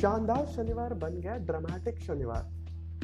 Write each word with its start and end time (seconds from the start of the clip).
शानदार 0.00 0.46
शनिवार 0.46 0.92
बन 0.94 1.18
गया 1.20 1.32
ड्रामेटिक 1.38 1.98
शनिवार। 2.00 2.44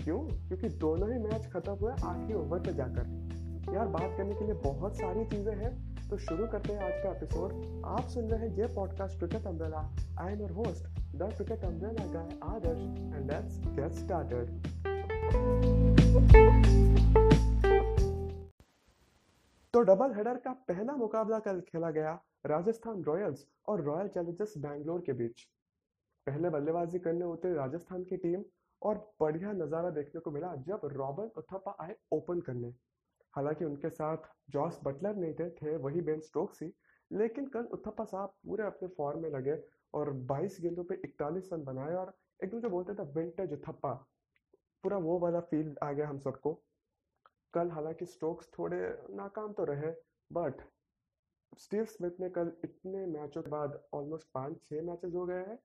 क्यों? 0.03 0.19
क्योंकि 0.19 0.69
दोनों 0.77 1.09
ही 1.13 1.19
मैच 1.19 1.47
खत्म 1.47 1.73
हुए, 1.73 1.93
आखिरी 1.93 2.35
ओवर 2.35 2.61
पे 2.61 2.73
जाकर। 2.75 3.73
यार, 3.75 3.89
बात 3.89 4.15
करने 4.17 4.35
के 4.35 4.45
लिए 4.45 4.55
बहुत 4.63 4.97
सारी 4.97 5.25
चीज़ें 5.27 5.55
हैं 5.55 5.73
तो 6.09 6.19
शुरू 6.19 6.47
करते 6.47 6.73
हैं 6.73 6.81
आज 6.83 7.03
का 7.03 7.11
एपिसोड 7.11 7.83
आप 7.87 8.09
सुन 8.09 8.31
रहे 8.31 8.49
हैं 8.49 8.57
ये 8.59 8.67
podcast 8.75 9.19
cricket 9.19 9.47
umbrella 9.47 9.81
I 10.21 10.33
am 10.33 10.41
your 10.41 10.53
host 10.53 10.87
the 11.17 11.29
cricket 11.33 11.65
umbrella 11.65 12.07
guy 12.13 12.39
Adarsh 12.45 12.81
and 13.15 13.31
let's 13.31 13.59
get 13.79 13.93
started 13.95 14.47
तो 19.75 19.83
डबल 19.83 20.15
हेडर 20.15 20.37
का 20.45 20.53
पहला 20.69 20.97
मुकाबला 20.97 21.39
कल 21.41 21.61
खेला 21.69 21.91
गया, 21.91 22.13
राजस्थान 22.47 23.03
रॉयल्स 23.03 23.45
और 23.69 23.85
रॉयल 23.85 24.09
चैलेंजर्स 24.09 24.59
बैंगलोर 24.59 25.03
के 25.07 25.13
बीच। 25.13 25.47
पहले 26.27 26.51
बल्लेबाजी 26.51 26.99
करने 26.99 27.25
उतरी 27.27 27.55
राजस्थान 27.55 28.05
की 28.05 28.17
टीम 28.19 28.43
और 28.83 28.99
बढ़िया 29.21 29.53
नज़ारा 29.55 29.91
देखने 29.91 30.21
को 30.21 30.31
मिला 30.31 30.55
जब 30.67 30.81
रॉबर्ट 30.93 31.39
उथप्पा 31.39 31.77
आए 31.81 31.95
ओपन 32.13 32.41
करने। 32.41 32.69
हालाँकि 33.35 33.65
उनके 33.65 33.91
साथ 33.91 34.29
जॉस 34.51 34.81
बटलर 34.85 35.17
नहीं 35.17 35.35
थे 35.35 35.49
थे 35.53 35.77
वही 35.77 36.01
बेन 36.01 36.21
स्टोक्स 36.21 36.63
ही, 36.63 36.73
लेकिन 37.11 37.47
कल 37.49 37.65
उथप्पा 37.73 38.05
साहब 38.05 38.35
पूरे 38.47 38.65
अपने 38.65 38.89
फॉर्म 38.97 39.23
में 39.23 39.31
लगे 39.31 39.57
और 39.95 40.13
22 40.27 40.61
गेंदों 40.61 40.85
पे 40.85 40.95
41 41.05 41.53
रन 41.53 41.65
बनाए 41.65 41.95
और 41.95 42.13
एकदम 42.45 42.61
जो 42.61 42.71
बोलते 42.71 42.95
थे 42.95 43.03
विंटेज 43.13 43.53
उथप्पा 43.53 43.93
पूरा 44.85 44.99
वो 44.99 45.19
वाला 45.19 45.41
फील 45.51 45.75
आ 45.83 45.93
गया 45.93 46.09
हम 46.09 46.19
सबको। 46.19 46.53
कल 47.55 47.71
हालाँकि 47.71 48.07
स्टोक्स 48.07 48.49
थोड़े 48.59 48.81
नाकाम 49.17 49.53
तो 49.53 49.65
रहे 49.65 49.93
बट 50.31 50.61
स्टीव 51.59 51.85
स्मिथ 51.87 52.21
ने 52.21 52.29
कल 52.31 52.53
इतने 52.65 53.07
मैचों 53.09 53.43
के 53.43 53.51
बाद 53.51 53.81
ऑलमोस्ट 53.95 54.29
पाँच 54.35 54.63
छः 54.65 54.83
मैचेस 54.83 55.15
हो 55.15 55.25
गए 55.27 55.45
हैं 55.45 55.59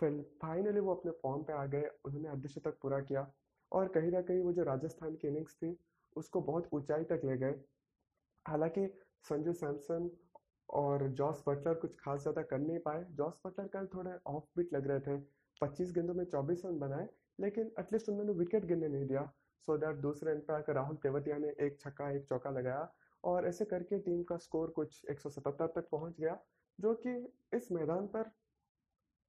फिर 0.00 0.20
फाइनली 0.42 0.80
वो 0.80 0.94
अपने 0.94 1.12
फॉर्म 1.12 1.42
पे 1.42 1.52
आ 1.52 1.64
गए, 1.66 1.90
उन्होंने 2.04 2.28
अर्धशतक 2.28 2.78
पूरा 2.82 3.00
किया 3.00 3.30
और 3.72 3.88
कहीं 3.88 4.10
ना 4.10 4.20
कहीं 4.20 4.40
वो 4.40 4.52
जो 4.52 4.62
राजस्थान 4.64 5.14
की 5.14 5.28
इनिंग्स 5.28 5.54
थी, 5.54 5.76
उसको 6.16 6.40
बहुत 6.40 6.68
ऊंचाई 6.72 7.04
तक 7.04 7.20
ले 7.24 7.36
गए। 7.36 7.54
हालाँकि 8.46 8.86
संजू 9.24 9.52
सैमसन 9.52 10.10
और 10.68 11.06
जॉस 11.08 11.42
बटलर 11.48 11.74
कुछ 11.74 11.96
खास 12.00 12.20
ज़्यादा 12.20 12.42
कर 12.42 12.58
नहीं 12.58 12.78
पाए। 12.78 13.04
जॉस 13.10 13.40
बटलर 13.46 13.66
कल 13.66 13.86
थोड़े 13.86 14.16
ऑफ़ 14.26 14.44
बीट 14.56 14.72
लग 14.74 14.86
रहे 14.86 15.00
थे। 15.00 15.20
25 15.62 15.92
गेंदों 15.92 16.14
में 16.14 16.24
24 16.24 16.64
रन 16.64 16.78
बनाए, 16.78 17.08
लेकिन 17.40 17.70
एटलीस्ट 17.80 18.08
उन्होंने 18.08 18.32
विकेट 18.32 18.64
गिरने 18.64 18.88
नहीं 18.88 19.06
दिया। 19.06 19.24
सो 19.68 19.76
दैट 19.78 19.96
दूसरे 19.96 20.32
एंड 20.32 20.42
पर 20.42 20.54
आकर 20.54 20.74
राहुल 20.74 20.96
तेवतिया 20.96 21.38
ने 21.38 21.48
एक 21.60 21.78
छक्का, 21.80 22.10
एक 22.10 22.24
चौका 22.24 22.50
लगाया 22.50 22.92
और 23.24 23.46
ऐसे 23.46 23.64
करके 23.64 23.98
टीम 23.98 24.22
का 24.22 24.36
स्कोर 24.36 24.70
कुछ 24.70 25.04
177 25.10 25.66
तक 25.66 25.88
पहुँच 25.88 26.20
गया, 26.20 26.38
जो 26.78 26.94
कि 27.06 27.32
इस 27.56 27.72
मैदान 27.72 28.06
पर 28.06 28.30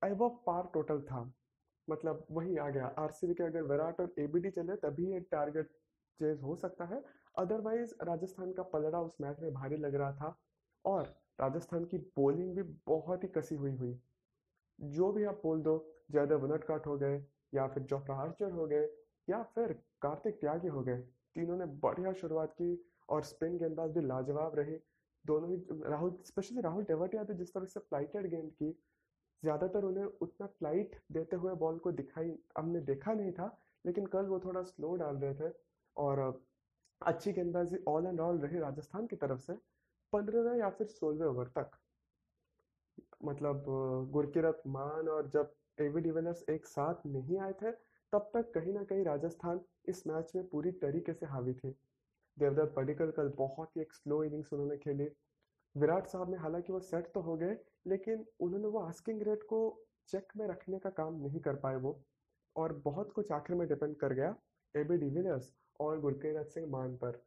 अब 0.04 0.44
पार 0.46 0.70
टोटल 0.74 1.02
था। 1.02 1.34
मतलब 1.90 2.26
वही 2.32 2.58
आ 2.58 2.70
गया। 2.70 2.86
आरसीबी 2.86 3.34
के 3.34 3.44
अगर 3.44 3.64
विराट 3.64 4.02
और 4.02 4.14
एबीडी 4.20 4.50
चले, 4.50 4.76
तभी 4.76 5.14
एक 5.14 5.28
टारगेट 5.32 5.68
चेज 6.20 6.42
हो 6.42 6.56
सकता 6.56 6.86
है। 6.86 7.04
अदरवाइज़ 7.38 7.94
राजस्थान 8.04 8.54
का 8.54 8.64
पलड़ा 8.64 9.02
उस 9.02 9.18
मैच 9.22 9.40
में 9.40 9.54
भारी 9.54 9.78
लग 9.78 9.96
रहा 9.96 10.12
था। 10.12 10.40
और 10.86 11.04
राजस्थान 11.42 11.86
की 11.86 11.98
बॉलिंग 11.98 12.56
भी 12.56 12.62
बहुत 12.88 13.24
ही 13.24 13.28
कसी 13.28 13.56
हुई 13.56 13.76
हुई। 13.76 14.00
जो 14.82 15.12
भी 15.12 15.24
आप 15.24 15.40
बोल 15.44 15.62
दो, 15.62 15.94
जयदेव 16.12 16.44
उनटकाट 16.44 16.88
हो 16.88 16.98
गए, 16.98 17.26
या 17.54 17.68
फिर 17.68 17.84
जोफ्रा 17.84 18.16
आर्चर 18.16 18.52
हो 18.52 18.68
गए, 18.68 18.90
या 19.30 19.44
फिर 19.44 19.74
कार्तिक 20.02 20.42
त्यागी 20.42 20.68
हो 20.68 20.82
गए, 20.82 20.98
तीनों 21.36 21.58
ने 21.58 21.66
बढ़िया 21.66 22.14
शुरुआत 22.14 22.54
की 22.54 22.86
और 23.10 23.24
स्पिन 23.24 23.58
गेंदबाज 23.58 23.92
भी 23.92 24.02
लाजवाब 24.02 24.56
रहे। 24.56 24.80
दोनों 25.26 25.50
ही, 25.50 25.66
राहुल 25.72 26.20
स्पेशली 26.26 26.62
राहुल 26.62 26.84
टेवटिया 26.84 27.24
भी 27.24 27.34
जिस 27.34 27.54
तरह 27.54 27.66
से 27.66 27.80
फ्लाइटेड 27.80 28.28
गेंद 28.28 28.52
की 28.52 28.84
ज़्यादातर 29.44 29.84
उन्हें 29.84 30.06
उतना 30.22 30.48
फ़्लाइट 30.48 30.96
देते 31.12 31.36
हुए 31.36 31.54
बॉल 31.56 31.78
को 31.80 31.92
दिखाई 31.92 32.34
हमने 32.58 32.80
देखा 32.82 33.14
नहीं 33.14 33.32
था, 33.32 33.58
लेकिन 33.86 34.06
कल 34.06 34.26
वो 34.26 34.40
थोड़ा 34.40 34.62
स्लो 34.64 34.96
डाल 34.96 35.16
रहे 35.16 35.34
थे 35.34 35.54
और 35.96 36.20
अच्छी 37.02 37.32
गेंदबाजी 37.34 37.78
ऑल 37.88 38.08
एंड 38.08 38.20
ऑल 38.20 38.40
रही 38.40 38.60
राजस्थान 38.60 39.08
की 39.08 39.16
तरफ़ 39.16 39.40
से 39.40 39.54
पंद्रह 40.14 40.58
या 40.58 40.70
फिर 40.70 40.88
सोलहवें 40.88 41.28
ओवर 41.28 41.48
तक। 41.58 41.78
मतलब 43.26 43.64
गुरकिरत 44.12 44.62
मान 44.68 45.08
और 45.08 45.30
जब 45.30 45.54
एवी 45.78 46.02
डिवेलर्स 46.02 46.44
एक 46.50 46.66
साथ 46.66 47.06
नहीं 47.06 47.38
आए 47.40 47.54
थे, 47.54 47.72
तब 48.14 48.30
तक 48.34 48.52
कहीं 48.54 48.74
ना 48.74 48.84
कहीं 48.84 49.04
राजस्थान 49.06 49.60
इस 49.88 50.06
मैच 50.08 50.32
में 50.36 50.48
पूरी 50.48 50.72
तरीके 50.82 51.14
से 51.14 51.26
हावी 51.26 51.54
थे। 51.54 51.70
देवदत्त 52.38 52.74
पडिकल 52.76 53.12
कल 53.12 53.34
बहुत 53.38 53.76
ही 53.76 53.82
एक 53.82 53.94
स्लो 53.94 54.24
इनिंग्स 54.24 54.54
उन्होंने 54.54 54.78
खेली। 54.78 55.08
विराट 55.76 56.08
साहब 56.08 56.32
ने 56.32 56.38
हालाँकि 56.38 56.74
वो 56.74 56.80
सेट 56.80 57.12
तो 57.14 57.22
हो 57.22 57.36
गए 57.38 57.56
लेकिन 57.86 58.26
उन्होंने 58.40 58.68
वो 58.68 58.80
आस्किंग 58.80 59.22
रेट 59.22 59.44
को 59.44 59.60
चेक 60.10 60.32
में 60.38 60.48
रखने 60.48 60.80
का 60.80 60.90
काम 60.90 61.22
नहीं 61.22 61.40
कर 61.40 61.56
पाए 61.56 61.76
वो। 61.76 62.00
और 62.56 62.74
बहुत 62.86 63.12
कुछ 63.12 63.32
आखिर 63.32 63.56
में 63.56 63.68
डिपेंड 63.68 63.96
कर 63.98 64.14
गया 64.14 64.36
ए 64.76 64.84
बी 64.84 64.98
डिविलियर्स 64.98 65.54
और 65.80 66.00
गुरकीरत 66.00 66.48
सिंह 66.48 66.68
मान 66.70 66.96
पर। 66.98 67.22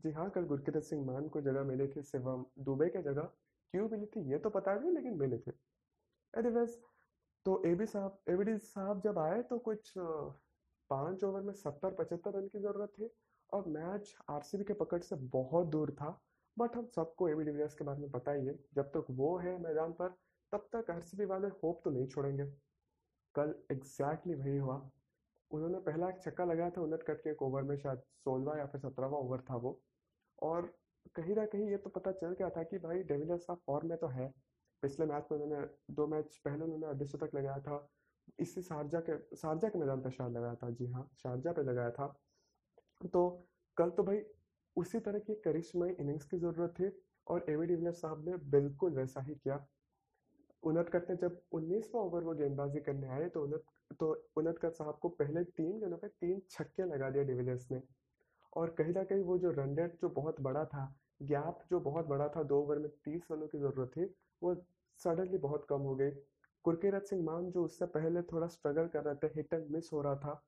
जी 0.00 0.10
हाँ 0.10 0.28
कल 0.30 0.44
गुरकीरत 0.44 0.82
सिंह 0.82 1.04
मान 1.06 1.28
को 1.28 1.40
जगह 1.40 1.64
मिली 1.64 1.86
थी 1.88 2.02
शिवम 2.02 2.44
दुबे 2.58 2.88
के 2.88 3.02
जगह। 3.02 3.30
क्यों 3.74 3.88
मिली 3.90 4.06
थी, 4.06 4.20
ये 4.32 4.38
तो 4.38 4.50
पता 4.50 4.74
नहीं, 4.74 4.90
लेकिन 4.92 5.18
मिले 5.18 5.38
थे। 5.38 5.52
एनीवेज 6.34 6.78
तो 7.46 7.62
ए 7.66 7.74
बी 7.74 7.86
साहब 7.86 8.18
ए 8.30 8.34
बी 8.36 8.56
साहब 8.58 9.00
जब 9.00 9.18
आए 9.18 9.42
तो 9.42 9.58
कुछ 9.58 9.92
पाँच 10.90 11.24
ओवर 11.24 11.40
में 11.40 11.52
सत्तर, 11.52 11.94
पचहत्तर 11.94 12.38
रन 12.38 12.48
की 12.48 12.58
ज़रूरत 12.58 12.92
थी। 12.98 13.10
और 13.52 13.68
मैच 13.68 14.14
आरसीबी 14.30 14.64
के 14.64 14.74
पकड़ 14.74 15.00
से 15.00 15.16
बहुत 15.32 15.66
दूर 15.66 15.90
था। 15.92 16.08
बट 16.58 16.76
हम 16.76 16.86
सबको 16.86 17.28
एबी 17.28 17.44
डिविलियर्स 17.44 17.74
के 17.74 17.84
बारे 17.84 18.00
में 18.00 18.08
है 18.28 18.54
जब 18.74 18.90
तक 18.96 19.06
वो 19.10 19.36
है 19.38 19.58
मैदान 19.62 19.92
पर, 19.92 20.08
तब 20.52 20.68
तक 20.72 20.90
आरसीबी 20.90 21.24
वाले 21.24 21.48
होप 21.62 21.80
तो 21.84 21.90
नहीं 21.90 22.06
छोड़ेंगे। 22.06 22.44
कल 23.34 23.54
एग्जैक्टली 23.72 24.34
वही 24.34 24.56
हुआ। 24.56 24.90
उन्होंने 25.50 25.78
पहला 25.80 26.08
एक 26.08 26.20
छक्का 26.22 26.44
लगाया 26.44 26.70
था 26.70 26.80
उलट 26.80 27.02
कट 27.02 27.22
के 27.22 27.30
एक 27.30 27.42
ओवर 27.42 27.62
में 27.62 27.76
शायद 27.76 27.98
सोलवा 27.98 28.56
या 28.58 28.66
फिर 28.66 28.80
सत्रहवा 28.80 29.18
ओवर 29.18 29.40
था 29.40 29.56
वो। 29.56 29.80
और 30.42 30.74
कहीं 31.16 31.34
ना 31.36 31.46
कहीं 31.46 31.70
ये 31.70 31.76
तो 31.76 31.90
पता 31.90 32.12
चल 32.12 32.32
गया 32.32 32.48
था 32.50 32.62
कि 32.62 32.78
भाई 32.78 33.02
डेविलियर्स 33.02 33.44
का 33.44 33.54
फॉर्म 33.54 33.88
में 33.88 33.98
तो 33.98 34.06
है। 34.06 34.28
पिछले 34.82 35.06
मैच 35.06 35.28
में 35.32 35.38
उन्होंने, 35.38 35.66
दो 35.90 36.06
मैच 36.06 36.36
पहले 36.44 36.64
उन्होंने 36.64 36.86
अर्धशतक 36.86 37.34
लगाया 37.34 37.58
था। 37.58 37.88
इसी 38.38 38.62
शारजा 38.62 39.00
के 39.00 39.36
शारजा 39.36 39.68
के 39.68 39.78
मैदान 39.78 40.00
पर 40.02 40.10
शायद 40.10 40.32
लगाया 40.32 40.54
था। 40.54 40.70
जी 40.70 40.86
हाँ 40.86 41.08
शारजा 41.14 41.52
पे 41.52 41.62
लगाया 41.62 41.90
था। 41.90 42.06
तो 43.12 43.48
कल 43.76 43.90
तो 43.90 44.02
भाई 44.02 44.18
उसी 44.76 44.98
तरह 45.00 45.18
की 45.20 45.34
करिश्माई 45.44 45.90
इनिंग्स 46.00 46.24
की 46.24 46.38
ज़रूरत 46.38 46.74
थी 46.80 46.90
और 47.26 47.44
एवी 47.50 47.66
डिविलियर्स 47.66 48.00
साहब 48.00 48.28
ने 48.28 48.36
बिल्कुल 48.50 48.92
वैसा 48.92 49.20
ही 49.20 49.34
किया। 49.34 49.64
उनटकट 50.62 51.10
ने 51.10 51.16
जब 51.16 51.40
उन्नीसवा 51.52 52.00
ओवर 52.00 52.22
वो 52.22 52.34
गेंदबाजी 52.34 52.80
करने 52.80 53.08
आए 53.08 53.28
तो 53.28 53.42
उनट 53.42 53.74
तो 54.00 54.10
उनटकट 54.36 54.72
साहब 54.74 54.98
को 55.02 55.08
पहले 55.18 55.42
तीन 55.56 55.78
गेंदों 55.80 55.96
पे 55.98 56.08
तीन 56.10 56.40
छक्के 56.50 56.84
लगा 56.84 57.10
दिया 57.10 57.24
डिविलियर्स 57.24 57.70
ने। 57.70 57.80
और 58.52 58.70
कहीं 58.78 58.92
ना 58.94 59.02
कहीं 59.04 59.22
वो 59.22 59.36
जो 59.38 59.50
रन 59.52 59.76
रेट 59.76 59.96
जो 60.00 60.08
बहुत 60.10 60.40
बड़ा 60.40 60.64
था 60.66 60.84
गैप 61.22 61.58
जो 61.70 61.80
बहुत 61.80 62.06
बड़ा 62.06 62.28
था, 62.28 62.42
दो 62.42 62.60
ओवर 62.62 62.78
में 62.78 62.88
तीस 63.04 63.28
रनों 63.30 63.46
की 63.46 63.58
ज़रूरत 63.58 63.90
थी, 63.90 64.04
वो 64.42 64.54
सडनली 65.00 65.38
बहुत 65.38 65.66
कम 65.68 65.80
हो 65.80 65.94
गई। 65.96 66.10
कुरकेरत 66.64 67.06
सिंह 67.06 67.22
मान 67.24 67.50
जो 67.50 67.64
उससे 67.64 67.86
पहले 67.88 68.22
थोड़ा 68.32 68.46
स्ट्रगल 68.48 68.86
कर 68.88 69.04
रहे 69.04 69.14
थे 69.16 69.26
हिट 69.34 69.52
एंड 69.54 69.70
मिस 69.70 69.90
हो 69.92 70.02
रहा 70.02 70.16
था 70.16 70.42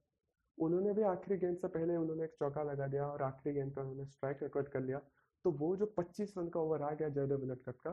उन्होंने 0.59 0.93
भी 0.93 1.03
आखिरी 1.05 1.39
गेंद 1.39 1.57
से 1.59 1.69
पहले 1.69 1.97
उन्होंने 1.97 2.25
एक 2.25 2.35
चौका 2.39 2.63
लगा 2.63 2.87
दिया 2.87 3.07
और 3.07 3.23
आखिरी 3.23 3.55
गेंद 3.55 3.73
पर 3.75 3.83
उन्होंने 3.83 4.05
स्ट्राइक 4.07 4.43
रिकॉर्ड 4.43 4.69
कर 4.69 4.81
लिया। 4.81 5.01
तो 5.45 5.51
वो 5.53 5.75
जो 5.77 5.87
25 5.99 6.35
रन 6.39 6.49
का 6.49 6.61
ओवर 6.61 6.83
आ 6.83 6.91
गया 6.93 7.09
जयदेव 7.09 7.43
उनटकट 7.43 7.81
का, 7.81 7.91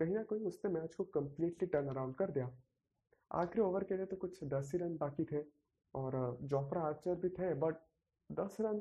कहीं 0.00 0.14
ना 0.14 0.22
कहीं 0.22 0.46
उसने 0.46 0.70
मैच 0.70 0.94
को 0.94 1.04
कम्प्लीटली 1.14 1.66
टर्न 1.68 1.88
अराउंड 1.88 2.14
कर 2.14 2.30
दिया। 2.30 2.50
आखिरी 3.30 3.62
ओवर 3.62 3.84
के 3.84 3.96
लिए 3.96 4.06
तो 4.06 4.16
कुछ 4.16 4.42
दस 4.44 4.70
ही 4.74 4.78
रन 4.78 4.96
बाकी 4.96 5.24
थे 5.24 5.42
और 5.94 6.38
जोफ्रा 6.44 6.82
आर्चर 6.82 7.14
भी 7.16 7.28
थे 7.30 7.52
बट 7.56 7.76
दस 8.30 8.56
रन 8.60 8.80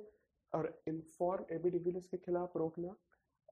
और 0.53 0.73
इनफॉर्म 0.87 1.53
ए 1.55 1.57
बी 1.57 1.69
डिविलियर्स 1.69 2.07
के 2.07 2.17
खिलाफ 2.17 2.57
रोकना 2.57 2.95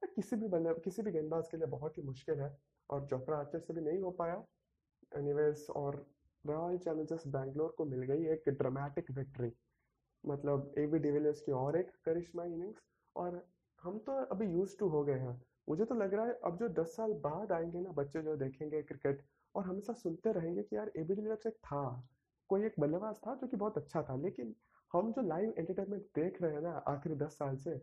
किसी 0.06 0.36
भी 0.36 0.48
बल्ले, 0.48 0.74
किसी 0.76 1.02
भी 1.02 1.12
गेंदबाज 1.12 1.48
के 1.50 1.58
लिए 1.58 1.68
बहुत 1.68 1.98
ही 1.98 2.04
मुश्किल 2.04 2.40
है 2.40 2.56
और 2.90 3.06
जोफ्रा 3.06 3.38
आर्चर 3.38 3.60
से 3.60 3.74
भी 3.74 3.82
नहीं 3.82 4.00
हो 4.00 4.12
पाया। 4.12 4.44
एनीवेज 5.12 5.66
और 5.76 6.06
रॉयल 6.46 6.78
चैलेंजर्स 6.78 7.28
बैंगलोर 7.28 7.74
को 7.78 7.86
मिल 7.86 8.02
गई 8.04 8.26
एक 8.28 8.50
ड्रामेटिक 8.50 9.12
विक्ट्री 9.12 9.52
मतलब 10.24 10.74
ए 10.78 10.86
बी 10.88 11.00
डिविलियर्स 11.00 11.42
की 11.42 11.52
और 11.52 11.78
एक 11.78 11.92
करिश्मा 12.06 12.44
इनिंग्स 12.44 12.84
और 13.16 13.42
हम 13.82 13.98
तो 14.00 14.14
अभी 14.26 14.46
यूज़ 14.48 14.78
टू 14.80 14.88
हो 14.90 15.04
गए 15.04 15.20
हैं। 15.20 15.42
मुझे 15.70 15.86
तो 15.86 15.96
लग 15.96 16.14
रहा 16.14 16.26
है 16.26 16.40
अब 16.46 16.58
जो 16.58 16.68
दस 16.82 16.96
साल 16.96 17.14
बाद 17.24 17.52
आएँगे 17.52 17.80
ना 17.80 17.92
बच्चे 17.92 18.22
जो 18.22 18.36
देखेंगे 18.38 18.82
क्रिकेट 18.84 19.22
और 19.56 19.66
हमेशा 19.66 19.94
सुनते 19.94 20.32
रहेंगे 20.32 20.64
कि 20.64 20.76
यार 20.76 20.92
ए 20.98 21.04
बी 21.04 21.16
डिविलियर्स 21.16 21.46
एक 21.48 21.54
था, 21.56 22.10
कोई 22.50 22.66
एक 22.66 22.76
बल्लेबाज 22.80 23.18
था 23.28 23.36
जो 23.36 23.48
कि 23.48 23.58
बहुत 23.58 23.78
अच्छा 23.78 24.02
था, 24.04 24.16
लेकिन 24.16 24.56
हम 24.94 25.12
जो 25.12 25.22
लाइव 25.22 25.54
एंटरटेनमेंट 25.58 26.04
देख 26.16 26.42
रहे 26.42 26.54
हैं 26.54 26.62
ना 26.62 26.72
आखिरी 26.88 27.16
दस 27.16 27.38
साल 27.38 27.58
से 27.58 27.80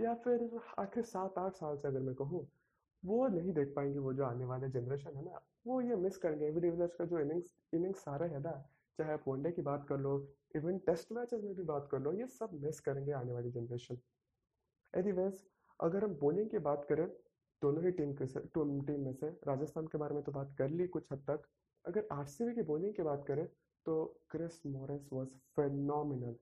या 0.00 0.14
फिर 0.14 0.48
आखिर 0.78 1.02
सात, 1.04 1.38
आठ 1.38 1.56
साल 1.56 1.76
से 1.76 1.88
अगर 1.88 2.00
मैं 2.00 2.14
कहूँ, 2.14 2.46
वो 3.02 3.26
नहीं 3.28 3.52
देख 3.52 3.72
पाएँगे 3.76 3.98
वो 3.98 4.12
जो 4.12 4.24
आने 4.24 4.44
वाले 4.44 4.68
जनरेशन 4.70 5.16
है 5.16 5.24
ना। 5.24 5.40
वो 5.66 5.80
ये 5.80 5.96
मिस 5.96 6.16
करेंगे 6.18 6.46
एवी 6.46 6.60
डिविलियर्स 6.60 6.94
का 6.96 7.04
जो 7.04 7.18
इनिंग्स 7.20 7.54
इनिंग्स 7.74 7.98
सारे 8.00 8.26
है 8.28 8.40
ना, 8.40 8.52
चाहे 8.98 9.12
आप 9.12 9.24
वनडे 9.28 9.50
की 9.52 9.62
बात 9.62 9.86
कर 9.88 9.98
लो 9.98 10.12
इवन 10.56 10.78
टेस्ट 10.86 11.12
मैचेस 11.12 11.42
में 11.44 11.54
भी 11.54 11.62
बात 11.64 11.88
कर 11.90 12.00
लो, 12.00 12.12
ये 12.12 12.26
सब 12.28 12.50
मिस 12.62 12.80
करेंगे 12.80 13.12
आने 13.12 13.32
वाली 13.32 13.50
जनरेशन 13.50 13.98
एनीवेज 14.94 15.44
अगर 15.80 16.04
हम 16.04 16.14
बॉलिंग 16.20 16.50
की 16.50 16.58
बात 16.66 16.86
करें, 16.88 17.06
दोनों 17.62 17.84
ही 17.84 17.90
टीम 17.92 18.12
के 18.14 18.26
से 18.26 18.40
टीम 18.54 19.00
में 19.04 19.12
से, 19.12 19.28
राजस्थान 19.48 19.86
के 19.86 19.98
बारे 19.98 20.14
में 20.14 20.22
तो 20.24 20.32
बात 20.32 20.54
कर 20.58 20.68
ली 20.70 20.86
कुछ 20.88 21.12
हद 21.12 21.24
तक, 21.30 21.42
अगर 21.84 22.06
आरसीबी 22.12 22.54
की 22.54 22.62
बॉलिंग 22.62 22.94
की 22.94 23.02
बात 23.02 23.24
करें 23.28 23.46
तो 23.86 24.04
क्रिस 24.30 24.64
मॉरिस 24.66 25.12
वॉज़ 25.12 25.34
फेनोमिनल 25.56 26.36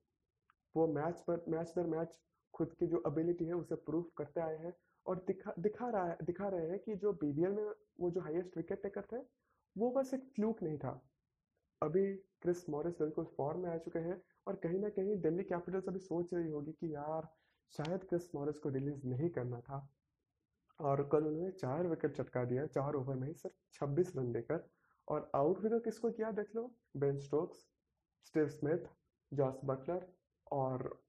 वो 0.75 0.87
मैच 0.93 1.21
पर 1.27 1.45
मैच 1.49 1.73
दर 1.77 1.87
मैच 1.89 2.19
खुद 2.55 2.73
की 2.79 2.87
जो 2.87 3.03
एबिलिटी 3.07 3.45
है, 3.45 3.55
उसे 3.55 3.75
प्रूव 3.89 4.11
करते 4.19 4.41
आए 4.41 4.57
हैं 4.59 4.73
और 5.07 5.25
दिखा 5.27 5.55
दिखा 5.59 5.91
रहा 5.91 6.09
है, 6.09 6.19
दिखा 6.23 6.49
रहे 6.49 6.71
हैं 6.71 6.79
कि 6.79 6.95
जो 6.95 7.13
बीबीएल 7.13 7.53
में 7.53 7.65
वो 8.01 8.11
जो 8.11 8.21
हाईएस्ट 8.21 8.57
विकेट 8.57 8.83
टेकर 8.83 9.03
थे, 9.03 9.17
वो 9.79 9.91
बस 9.91 10.15
एक 10.15 10.33
फ्लूक 10.37 10.63
नहीं 10.63 10.79
था। 10.79 11.11
अभी 11.83 12.15
क्रिस 12.17 12.71
मॉरिस 12.71 12.99
बिल्कुल 12.99 13.25
फॉर्म 13.25 13.61
में 13.61 13.71
आ 13.71 13.79
चुके 13.79 13.99
हैं 13.99 14.23
और 14.47 14.57
कहीं 14.57 14.79
ना 14.79 14.89
कहीं 14.89 15.17
दिल्ली 15.17 15.45
कैपिटल्स 15.45 15.89
अभी 15.89 15.99
सोच 15.99 16.35
रही 16.35 16.51
होगी 16.51 16.73
कि 16.73 16.95
यार, 16.95 17.29
शायद 17.71 18.05
क्रिस 18.05 18.35
मॉरिस 18.35 18.59
को 18.59 18.69
रिलीज़ 18.69 19.07
नहीं 19.07 19.31
करना 19.31 19.61
था। 19.61 19.89
और 20.81 21.09
कल 21.09 21.25
उन्होंने 21.25 21.51
चार 21.51 21.87
विकेट 21.87 22.17
चटका 22.17 22.45
दिया, 22.45 22.67
चार 22.67 22.95
ओवर 22.95 23.15
में 23.15 23.29
ही 23.29 23.35
सिर्फ़ 23.35 23.57
छब्बीस 23.73 24.17
रन 24.17 24.33
देकर। 24.33 24.69
और 25.09 25.31
आउट 25.35 25.59
भी 25.59 25.69
तो 25.69 25.81
किसको 25.81 26.11
किया 26.11 26.31
देख 26.31 26.47
लो? 26.57 26.75
Ben 26.97 27.19
Stokes 27.19 27.67
Steve 28.25 28.49
Smith 28.49 28.79
Jos 29.33 29.61
Buttler 29.65 30.07
और 30.53 31.03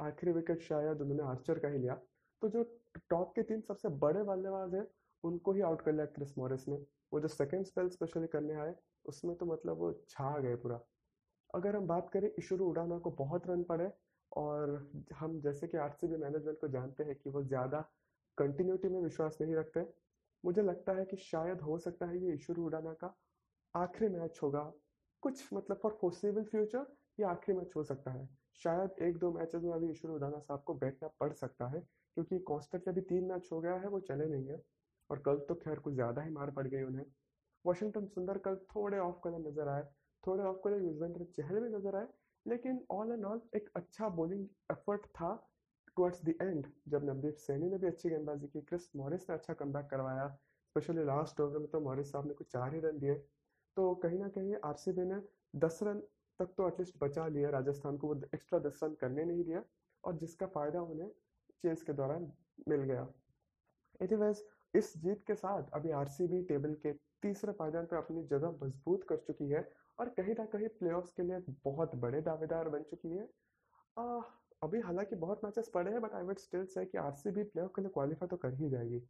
आखिरी 0.00 0.32
विकेट 0.32 0.60
शायद 0.60 1.00
उन्होंने 1.00 1.22
आर्चर 1.22 1.58
का 1.58 1.68
ही 1.68 1.78
लिया। 1.78 1.94
तो 2.42 2.48
जो 2.48 2.77
टॉप 3.10 3.32
के 3.34 3.42
तीन 3.42 3.60
सबसे 3.60 3.88
बड़े 3.98 4.22
बल्लेबाज 4.22 4.74
हैं, 4.74 4.86
उनको 5.24 5.52
ही 5.52 5.60
आउट 5.60 5.82
कर 5.82 5.92
लिया 5.92 6.06
क्रिस 6.06 6.36
मॉरिस 6.38 6.68
ने। 6.68 6.76
वो 7.12 7.20
जो 7.20 7.28
सेकेंड 7.28 7.64
स्पेल 7.64 7.88
स्पेशली 7.88 8.26
करने 8.26 8.54
आए, 8.54 8.74
उसमें 9.04 9.34
तो 9.36 9.46
मतलब 9.46 9.78
वो 9.78 9.92
छा 10.08 10.38
गए 10.38 10.54
पूरा। 10.56 10.80
अगर 11.54 11.76
हम 11.76 11.86
बात 11.86 12.10
करें 12.10 12.30
ईशुरु 12.38 12.66
उडाना 12.66 12.98
को 12.98 13.10
बहुत 13.18 13.46
रन 13.48 13.62
पड़े 13.62 13.90
और 14.32 14.90
हम 15.14 15.40
जैसे 15.40 15.66
कि 15.66 15.76
आरसीबी 15.76 16.16
मैनेजमेंट 16.16 16.58
को 16.60 16.68
जानते 16.68 17.04
हैं 17.04 17.14
कि 17.14 17.30
वो 17.30 17.42
ज़्यादा 17.42 17.80
कंटिन्यूटी 18.38 18.88
में 18.88 19.00
विश्वास 19.00 19.38
नहीं 19.40 19.54
रखते, 19.54 19.84
मुझे 20.44 20.62
लगता 20.62 20.92
है 20.92 21.04
कि 21.04 21.16
शायद 21.16 21.60
हो 21.60 21.78
सकता 21.78 22.06
है 22.06 22.18
ये 22.18 22.34
ईशुरु 22.34 22.64
उडाना 22.64 22.92
का 22.94 23.14
आखिरी 23.74 24.08
मैच 24.08 24.38
होगा। 24.42 24.72
कुछ 25.22 25.48
मतलब 25.52 25.78
फॉर 25.82 25.96
फोर्सेबल 26.00 26.44
फ्यूचर 26.44 26.86
ये 27.18 27.24
आखिरी 27.26 27.58
मैच 27.58 27.72
हो 27.76 27.82
सकता 27.84 28.10
है। 28.10 28.28
शायद 28.64 29.02
एक 29.02 29.18
दो 29.18 29.32
मैचेस 29.32 29.62
में 29.62 29.72
अभी 29.72 29.90
ईशुरु 29.90 30.14
उडाना 30.14 30.38
साहब 30.38 30.62
को 30.62 30.74
बैठना 30.74 31.08
पड़ 31.20 31.32
सकता 31.32 31.66
है। 31.66 31.82
क्योंकि 32.18 32.38
कॉन्स्टेंटली 32.44 32.90
अभी 32.90 33.00
तीन 33.08 33.24
मैच 33.24 33.48
हो 33.52 33.60
गया 33.60 33.74
है, 33.74 33.88
वो 33.88 33.98
चले 34.02 34.26
नहीं 34.26 34.46
है। 34.46 34.60
और 35.10 35.18
कल 35.26 35.36
तो 35.48 35.54
खैर 35.56 35.78
कुछ 35.78 35.94
ज़्यादा 35.94 36.22
ही 36.22 36.30
मार 36.30 36.50
पड़ 36.50 36.66
गई 36.66 36.82
उन्हें। 36.82 37.04
वॉशिंगटन 37.64 38.06
सुंदर 38.08 38.38
कल 38.38 38.56
थोड़े 38.66 38.98
ऑफ़ 38.98 39.20
कलर 39.24 39.38
नज़र 39.40 39.68
आए, 39.68 39.82
थोड़े 40.24 40.44
ऑफ़ 40.44 40.56
कलर 40.64 40.82
युजवेंद्र 40.82 41.24
चहल 41.36 41.60
भी 41.60 41.68
नज़र 41.68 41.96
आए, 41.96 42.06
लेकिन 42.46 42.80
ऑल 42.90 43.12
एंड 43.12 43.24
ऑल 43.24 43.40
एक 43.56 43.70
अच्छा 43.76 44.08
बॉलिंग 44.16 44.46
एफर्ट 44.72 45.06
था 45.10 45.30
टुवर्ड्स 45.96 46.24
द 46.24 46.34
एंड 46.42 46.66
जब 46.88 47.04
नवदीप 47.04 47.36
सैनी 47.38 47.68
ने 47.68 47.78
भी 47.78 47.86
अच्छी 47.86 48.10
गेंदबाजी 48.10 48.46
की। 48.48 48.60
क्रिस 48.62 48.88
मॉरिस 48.96 49.28
ने 49.30 49.36
अच्छा 49.36 49.54
कम 49.54 49.72
करवाया 49.84 50.26
स्पेशली 50.28 51.04
लास्ट 51.04 51.40
ओवर 51.40 51.58
में 51.58 51.68
तो 51.70 51.80
मॉरिस 51.80 52.12
साहब 52.12 52.26
ने 52.26 52.34
कुछ 52.34 52.52
चार 52.52 52.74
ही 52.74 52.80
रन 52.80 52.98
दिए। 52.98 53.14
तो 53.76 53.94
कहीं 53.96 54.18
ना 54.18 54.28
कहीं 54.30 54.54
आरसीबी 54.64 55.04
ने 55.04 55.20
दस 55.58 55.78
रन 55.82 56.00
तक 56.40 56.52
तो 56.56 56.68
एटलीस्ट 56.68 56.98
बचा 57.00 57.26
लिया, 57.28 57.50
राजस्थान 57.50 57.96
को 57.96 58.08
वो 58.08 58.20
एक्स्ट्रा 58.34 58.58
दस 58.60 58.80
रन 58.82 58.94
करने 59.00 59.24
नहीं 59.24 59.44
दिया, 59.44 59.62
और 60.04 60.16
जिसका 60.16 60.46
फ़ायदा 60.48 60.80
उन्हें 60.82 61.10
चेस 61.64 61.82
के 61.82 61.92
दौरान 61.92 62.30
मिल 62.68 62.82
गया। 62.82 63.06
एनीवेज 64.00 64.44
इस 64.74 64.92
जीत 64.98 65.22
के 65.26 65.34
साथ 65.34 65.70
अभी 65.74 65.90
आरसीबी 65.90 66.42
टेबल 66.44 66.74
के 66.82 66.92
तीसरे 67.22 67.52
पायदान 67.52 67.86
पर 67.86 67.96
अपनी 67.96 68.22
जगह 68.26 68.50
मज़बूत 68.62 69.04
कर 69.08 69.16
चुकी 69.26 69.48
है 69.50 69.68
और 69.98 70.08
कहीं 70.08 70.34
ना 70.38 70.44
कहीं 70.46 70.68
प्लेऑफ्स 70.78 71.12
के 71.12 71.22
लिए 71.22 71.54
बहुत 71.64 71.94
बड़े 71.96 72.20
दावेदार 72.20 72.68
बन 72.68 72.82
चुकी 72.82 73.08
है। 73.08 73.28
आ, 73.96 74.20
अभी 74.62 74.80
हालाँकि 74.80 75.16
बहुत 75.16 75.44
मैचेस 75.44 75.70
पड़े 75.74 75.90
हैं 75.90 76.00
but 76.00 76.12
I 76.12 76.22
would 76.22 76.38
still 76.38 76.64
say 76.66 76.84
कि 76.86 76.98
आरसीबी 76.98 77.42
प्लेऑफ 77.44 77.72
के 77.76 77.82
लिए 77.82 77.90
क्वालिफाई 77.90 78.28
तो 78.28 78.36
कर 78.36 78.54
ही 78.54 78.68
जाएगी। 78.70 79.02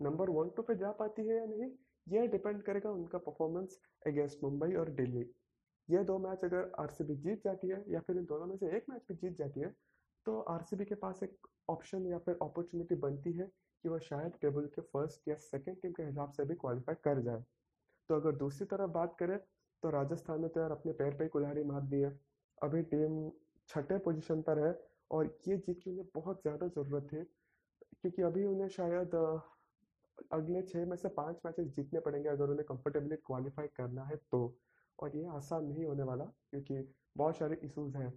नंबर 0.00 0.30
वन 0.30 0.50
टू 0.56 0.62
पे 0.62 0.74
जा 0.76 0.90
पाती 0.92 1.26
है 1.26 1.36
या 1.36 1.44
नहीं 1.46 1.70
यह 2.06 2.26
डिपेंड 2.26 2.62
करेगा 2.62 2.90
उनका 2.90 3.18
परफॉर्मेंस 3.18 3.78
अगेंस्ट 4.06 4.42
मुंबई 4.44 4.74
और 4.74 4.90
दिल्ली। 4.92 5.24
ये 5.88 6.02
दो 6.04 6.18
मैच 6.18 6.44
अगर 6.44 6.70
आरसीबी 6.80 7.14
जीत 7.16 7.44
जाती 7.44 7.68
है 7.68 7.82
या 7.88 8.00
फिर 8.00 8.16
इन 8.16 8.24
दोनों 8.24 8.46
में 8.46 8.56
से 8.56 8.76
एक 8.76 8.84
मैच 8.90 9.02
भी 9.08 9.14
जीत 9.14 9.38
जाती 9.38 9.60
है 9.60 9.74
तो 10.26 10.38
आरसीबी 10.50 10.84
के 10.84 10.94
पास 10.96 11.22
एक 11.22 11.46
ऑप्शन 11.68 12.06
या 12.06 12.18
फिर 12.18 12.38
अपॉर्चुनिटी 12.42 12.94
बनती 13.00 13.32
है 13.32 13.44
कि 13.84 13.88
वह 13.88 13.98
शायद 14.00 14.32
टेबल 14.40 14.66
के 14.74 14.82
फ़र्स्ट 14.84 15.28
या 15.28 15.34
सेकेंड 15.42 15.76
टीम 15.82 15.92
के 15.92 16.02
हिसाब 16.02 16.30
से 16.32 16.44
भी 16.44 16.54
क्वालिफाई 16.56 16.94
कर 17.04 17.20
जाए। 17.22 17.42
तो 18.10 18.14
अगर 18.14 18.36
दूसरी 18.36 18.66
तरफ़ 18.66 18.90
बात 18.92 19.16
करें 19.18 19.38
तो 19.82 19.90
राजस्थान 19.90 20.40
ने 20.42 20.48
तो 20.48 20.60
यार 20.60 20.70
अपने 20.72 20.92
पैर 20.94 21.14
पे 21.14 21.24
ही 21.24 21.30
कुल्हाड़ी 21.30 21.62
मार 21.64 21.82
दी 21.84 22.00
है। 22.00 22.10
अभी 22.58 22.82
टीम 22.84 23.30
छठे 23.68 23.98
पोजीशन 24.00 24.42
पर 24.42 24.58
है 24.58 24.72
और 25.10 25.26
ये 25.48 25.56
जीत 25.58 25.80
की 25.80 25.90
उन्हें 25.90 26.06
बहुत 26.14 26.42
ज़्यादा 26.42 26.66
ज़रूरत 26.68 27.12
है, 27.12 27.22
क्योंकि 27.94 28.22
अभी 28.22 28.44
उन्हें 28.46 28.68
शायद 28.70 29.14
अगले 30.32 30.62
छः 30.64 30.86
में 30.86 30.96
से 30.96 31.08
पाँच 31.14 31.40
मैचेस 31.46 31.66
जीतने 31.68 32.00
पड़ेंगे 32.00 32.28
अगर 32.28 32.50
उन्हें 32.50 32.64
कंफर्टेबली 32.66 33.16
क्वालिफाई 33.26 33.66
करना 33.76 34.04
है 34.04 34.16
तो। 34.16 34.40
और 34.98 35.16
ये 35.16 35.24
आसान 35.28 35.64
नहीं 35.64 35.84
होने 35.84 36.02
वाला, 36.02 36.24
क्योंकि 36.50 36.94
बहुत 37.16 37.36
सारे 37.36 37.58
इशूज़ 37.64 37.96
हैं। 37.96 38.12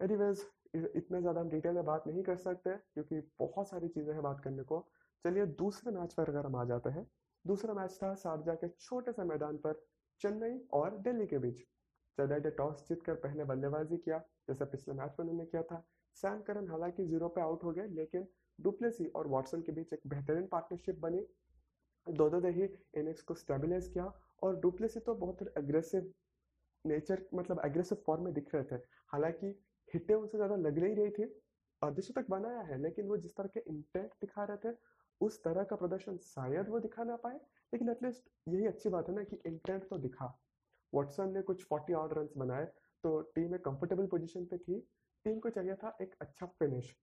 एनीवेज 0.00 0.44
इतने 0.74 1.20
ज़्यादा 1.20 1.40
हम 1.40 1.48
डिटेल 1.50 1.74
में 1.74 1.84
बात 1.84 2.06
नहीं 2.06 2.22
कर 2.22 2.36
सकते, 2.36 2.76
क्योंकि 2.94 3.20
बहुत 3.38 3.68
सारी 3.68 3.88
चीज़ें 3.88 4.12
हैं 4.12 4.22
बात 4.22 4.40
करने 4.40 4.62
को। 4.62 4.86
चलिए, 5.24 5.46
दूसरे 5.46 5.92
मैच 5.92 6.14
पर 6.14 6.28
अगर 6.28 6.46
हम 6.46 6.56
आ 6.56 6.64
जाते 6.64 6.90
हैं। 6.90 7.06
दूसरा 7.44 7.74
मैच 7.74 7.98
था 8.02 8.14
शारजा 8.14 8.54
के 8.54 8.68
छोटे 8.70 9.12
से 9.12 9.24
मैदान 9.24 9.56
पर, 9.56 9.80
चेन्नई 10.20 10.58
और 10.72 10.96
दिल्ली 10.98 11.26
के 11.26 11.38
बीच। 11.38 11.58
चेन्नई 12.18 12.40
ने 12.40 12.50
टॉस 12.52 12.84
जीतकर 12.88 13.14
पहले 13.16 13.44
बल्लेबाजी 13.44 13.96
किया, 13.96 14.18
जैसा 14.48 14.64
पिछले 14.64 14.94
मैच 14.94 15.16
में 15.18 15.26
उन्होंने 15.26 15.44
किया 15.46 15.62
था। 15.62 15.84
सैम 16.16 16.40
करन 16.42 16.68
हालाँकि 16.68 17.04
ज़ीरो 17.04 17.28
पे 17.28 17.40
आउट 17.40 17.64
हो 17.64 17.72
गए, 17.72 17.86
लेकिन 17.90 18.26
डुप्लेसी 18.58 19.06
और 19.06 19.26
वॉटसन 19.26 19.60
के 19.60 19.72
बीच 19.72 19.92
एक 19.92 20.00
बेहतरीन 20.06 20.46
पार्टनरशिप 20.46 20.98
बनी। 21.00 21.26
दोनों 22.06 22.40
ने 22.40 22.50
ही 22.50 22.64
इनिंग्स 22.94 23.22
को 23.22 23.34
स्टेबलाइज 23.34 23.88
किया, 23.88 24.12
और 24.42 24.60
डुप्लेसी 24.60 25.00
तो 25.00 25.14
बहुत 25.16 25.48
अग्रेसिव 25.56 26.12
नेचर 26.84 27.24
मतलब 27.34 27.60
एग्रेसिव 27.64 27.98
फॉर्म 28.06 28.24
में 28.24 28.32
दिख 28.34 28.54
रहे 28.54 28.64
थे। 28.64 28.80
हालाँकि 29.08 29.54
हिट्टे 29.94 30.14
उनसे 30.14 30.38
ज़्यादा 30.38 30.56
लग 30.58 30.78
नहीं 30.78 30.94
रही 30.96 31.10
थी 31.10 31.32
तक 32.12 32.26
बनाया 32.30 32.60
है, 32.60 32.80
लेकिन 32.82 33.06
वो 33.06 33.16
जिस 33.16 33.36
तरह 33.36 33.48
के 33.48 33.60
इंटेंट 33.62 34.10
दिखा 34.20 34.44
रहे 34.44 34.56
थे, 34.64 34.76
उस 35.20 35.42
तरह 35.44 35.64
का 35.64 35.76
प्रदर्शन 35.76 36.16
शायद 36.24 36.68
वो 36.68 36.78
दिखा 36.80 37.04
ना 37.04 37.16
पाए। 37.16 37.34
लेकिन 37.72 37.88
एटलीस्ट 37.90 38.28
यही 38.48 38.66
अच्छी 38.66 38.88
बात 38.88 39.08
है 39.08 39.14
ना 39.14 39.22
कि 39.24 39.38
इंटेंट 39.46 39.88
तो 39.90 39.98
दिखा। 39.98 40.26
वॉटसन 40.92 41.32
ने 41.32 41.42
कुछ 41.42 41.64
फोर्टी 41.64 41.92
आउट 41.92 42.12
रन 42.12 42.28
बनाए 42.36 42.64
तो 43.04 43.20
टीम 43.34 43.54
एक 43.54 43.64
कंफर्टेबल 43.64 44.06
पोजीशन 44.06 44.44
पे 44.44 44.58
थी। 44.58 44.78
टीम 45.24 45.38
को 45.38 45.50
चाहिए 45.50 45.74
था 45.74 45.96
एक 46.02 46.14
अच्छा 46.20 46.46
फिनिश 46.58 46.94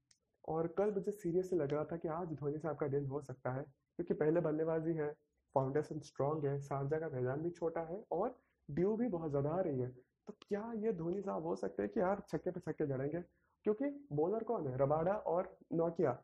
और 0.46 0.68
कल 0.78 0.92
मुझे 0.92 1.12
सीरियसली 1.12 1.60
लग 1.60 1.74
रहा 1.74 1.84
था 1.84 1.98
कि 1.98 2.08
आज 2.10 2.34
धोनी 2.34 2.60
साहब 2.60 2.78
का 2.78 2.88
दिन 2.88 3.06
हो 3.06 3.22
सकता 3.22 3.54
है, 3.54 3.64
क्योंकि 3.64 4.14
पहले 4.14 4.42
बल्लेबाजी 4.42 4.94
है 4.94 5.12
फाउंडेशन 5.56 6.00
स्ट्रांग 6.02 6.46
है 6.46 6.60
शारजा 6.62 7.00
का 7.00 7.10
मैदान 7.10 7.42
भी 7.42 7.50
छोटा 7.52 7.82
है 7.82 8.04
और 8.12 8.40
ड्यू 8.70 8.96
भी 8.98 9.08
बहुत 9.10 9.30
ज़्यादा 9.30 9.50
आ 9.50 9.62
रही 9.62 9.80
है। 9.80 9.94
तो 10.28 10.34
क्या 10.42 10.72
ये 10.78 10.92
धोनी 10.94 11.22
साहब 11.22 11.46
हो 11.46 11.56
सकते 11.56 11.84
हैं 11.84 11.92
कि 11.92 12.00
यार 12.00 12.22
छक्के 12.30 12.52
पे 12.52 12.60
छक्के 12.60 12.86
जड़ेंगे 12.88 13.22
क्योंकि 13.66 13.86
बॉलर 14.14 14.44
कौन 14.44 14.68
है? 14.68 14.78
रबाडा 14.78 15.14
और 15.14 15.56
नोकिया, 15.74 16.18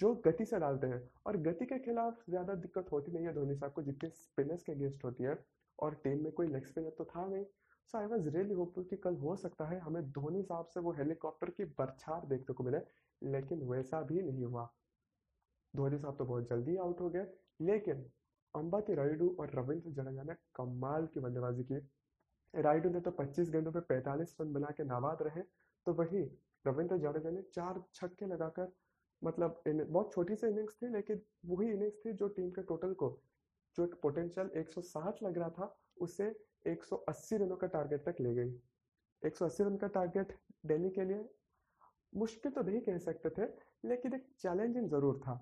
जो 0.00 0.14
गति 0.26 0.44
से 0.44 0.58
डालते 0.58 0.86
हैं। 0.86 1.02
और 1.26 1.36
गति 1.36 1.66
के 1.66 1.78
खिलाफ 1.78 2.22
ज़्यादा 2.28 2.54
दिक्कत 2.56 2.92
होती 2.92 3.12
नहीं 3.12 3.26
है 3.26 3.34
धोनी 3.34 3.54
साहब 3.54 3.72
को, 3.72 3.82
जितनी 3.82 4.10
स्पिनर्स 4.10 4.62
के 4.62 4.72
अगेंस्ट 4.72 5.04
होती 5.04 5.24
है। 5.24 5.38
और 5.78 5.94
टीम 5.94 6.22
में 6.24 6.32
कोई 6.32 6.46
लेग 6.46 6.64
स्पिनर 6.64 6.90
तो 6.90 7.04
था 7.04 7.26
नहीं। 7.26 7.44
So 7.92 7.98
I 7.98 8.06
was 8.06 8.28
really 8.28 8.54
hopeful 8.54 8.84
कि 8.84 8.96
कल 8.96 9.14
हो 9.16 9.34
सकता 9.36 9.64
है, 9.64 9.78
हमें 9.78 10.10
धोनी 10.12 10.42
साहब 10.42 10.66
से 10.66 10.80
वो 10.80 10.92
हेलीकॉप्टर 10.92 11.50
की 11.50 11.64
बरछार 11.78 12.26
देखने 12.26 12.54
को 12.54 12.64
मिले, 12.64 12.78
लेकिन 13.22 13.62
वैसा 13.62 14.00
भी 14.02 14.22
नहीं 14.22 14.44
हुआ। 14.44 14.68
धोनी 15.74 15.98
साहब 15.98 16.16
तो 16.16 16.24
बहुत 16.24 16.48
जल्दी 16.48 16.76
आउट 16.76 17.00
हो 17.00 17.08
गए। 17.10 17.26
लेकिन 17.60 18.04
अंबाती 18.54 18.94
रायडू 18.94 19.36
और 19.40 19.50
रविंद्र 19.54 19.90
जडेजा 19.90 20.22
ने 20.22 20.34
कमाल 20.54 21.06
की 21.06 21.20
बल्लेबाजी 21.20 21.62
की। 21.62 21.78
रायडू 22.54 22.90
ने 22.90 23.00
तो 23.00 23.10
25 23.12 23.50
गेंदों 23.50 23.72
पे 23.72 23.80
45 23.88 24.36
रन 24.40 24.52
बना 24.52 24.70
के 24.76 24.84
नाबाद 24.86 25.22
रहे। 25.22 25.42
तो 25.86 25.92
वही, 25.94 26.22
रविंद्र 26.64 26.96
जडेजा 26.98 27.30
ने 27.30 27.42
चार 27.52 27.82
छक्के 27.94 28.26
लगाकर 28.26 28.72
मतलब 29.22 29.62
बहुत 29.66 30.12
छोटी 30.12 30.34
सी 30.36 30.46
इनिंग्स 30.46 30.76
थी, 30.82 30.88
लेकिन 30.88 31.20
वही 31.46 31.70
इनिंग्स 31.70 32.04
थी 32.04 32.12
जो 32.12 32.28
टीम 32.30 32.50
के 32.50 32.62
टोटल 32.64 32.92
को, 32.94 33.08
जो 33.76 33.84
एक 33.84 33.94
पोटेंशियल 34.02 34.50
160 34.56 35.22
लग 35.22 35.38
रहा 35.38 35.50
था, 35.50 35.76
उसे 36.00 36.28
180 36.66 37.36
रनों 37.36 37.56
का 37.56 37.66
टारगेट 37.68 38.04
तक 38.04 38.20
ले 38.20 38.34
गई। 38.34 38.52
180 39.22 39.64
रन 39.64 39.76
का 39.76 39.86
टारगेट 39.88 40.36
दिल्ली 40.66 40.90
के 40.90 41.04
लिए 41.04 41.28
मुश्किल 42.12 42.52
तो 42.52 42.62
नहीं 42.62 42.80
कह 42.80 42.98
सकते 42.98 43.30
थे, 43.30 43.46
लेकिन 43.84 44.14
एक 44.14 44.26
चैलेंजिंग 44.38 44.88
ज़रूर 44.90 45.18
था, 45.18 45.34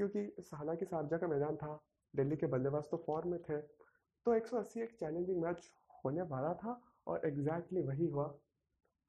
क्योंकि 0.00 0.20
हालाँकि 0.54 0.86
शारजा 0.86 1.18
का 1.18 1.26
मैदान 1.28 1.56
था, 1.56 1.78
दिल्ली 2.14 2.36
के 2.36 2.46
बल्लेबाज 2.46 2.90
तो 2.90 2.96
फॉर्म 3.06 3.30
में 3.30 3.40
थे। 3.42 3.58
तो 4.26 4.34
180 4.34 4.80
एक 4.82 4.94
चैलेंजिंग 4.98 5.42
मैच 5.42 5.70
होने 6.04 6.22
वाला 6.30 6.52
था 6.54 6.80
और 7.06 7.26
एग्जैक्टली 7.26 7.82
वही 7.82 8.06
हुआ। 8.06 8.26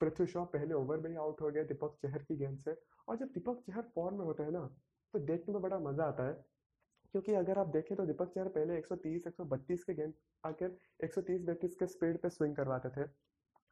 पृथ्वी 0.02 0.26
शॉ 0.28 0.44
पहले 0.54 0.74
ओवर 0.74 0.98
में 1.00 1.10
ही 1.10 1.16
आउट 1.18 1.42
हो 1.42 1.50
गया 1.50 1.64
दीपक 1.64 1.98
चहर 2.02 2.24
की 2.24 2.36
गेंद 2.38 2.58
से। 2.60 2.76
और 3.08 3.18
जब 3.18 3.28
दीपक 3.34 3.62
चहर 3.68 3.82
फॉर्म 3.96 4.18
में 4.18 4.26
होते 4.26 4.44
हैं 4.44 4.52
ना 4.52 4.66
तो 5.14 5.20
देखने 5.22 5.54
में 5.54 5.62
बड़ा 5.62 5.80
मज़ा 5.80 6.06
आता 6.06 6.28
है। 6.28 6.34
क्योंकि 7.14 7.34
अगर 7.36 7.58
आप 7.60 7.68
देखें 7.70 7.96
तो 7.98 8.06
दीपक 8.06 8.32
चहर 8.36 8.48
पहले 8.50 8.78
130 8.78 9.28
132 9.28 9.84
के 9.84 9.94
गेंद 9.94 10.14
आकर 10.44 10.72
130 11.04 11.46
32 11.46 11.76
के 11.76 11.88
स्पीड 11.88 12.18
पे 12.22 12.30
स्विंग 12.30 12.56
करवाते 12.56 12.90
थे। 12.90 13.08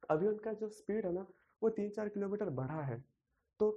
अभी 0.09 0.27
उनका 0.27 0.53
जो 0.53 0.69
स्पीड 0.71 1.05
है 1.05 1.13
ना, 1.13 1.25
वो 1.61 1.69
तीन 1.69 1.89
चार 1.89 2.09
किलोमीटर 2.09 2.49
बढ़ा 2.51 2.81
है। 2.81 3.03
तो 3.59 3.71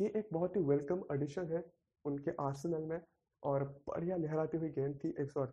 ये 0.00 0.12
एक 0.16 0.28
बहुत 0.32 0.56
ही 0.56 0.62
वेलकम 0.62 1.02
एडिशन 1.12 1.52
है 1.52 1.64
उनके 2.04 2.30
आर्सेनल 2.40 2.84
में 2.84 3.00
और 3.42 3.64
बढ़िया 3.88 4.16
लहराती 4.16 4.56
हुई 4.58 4.68
गेंद 4.70 4.98
थी 5.04 5.14
एक 5.20 5.30
सौ 5.30 5.46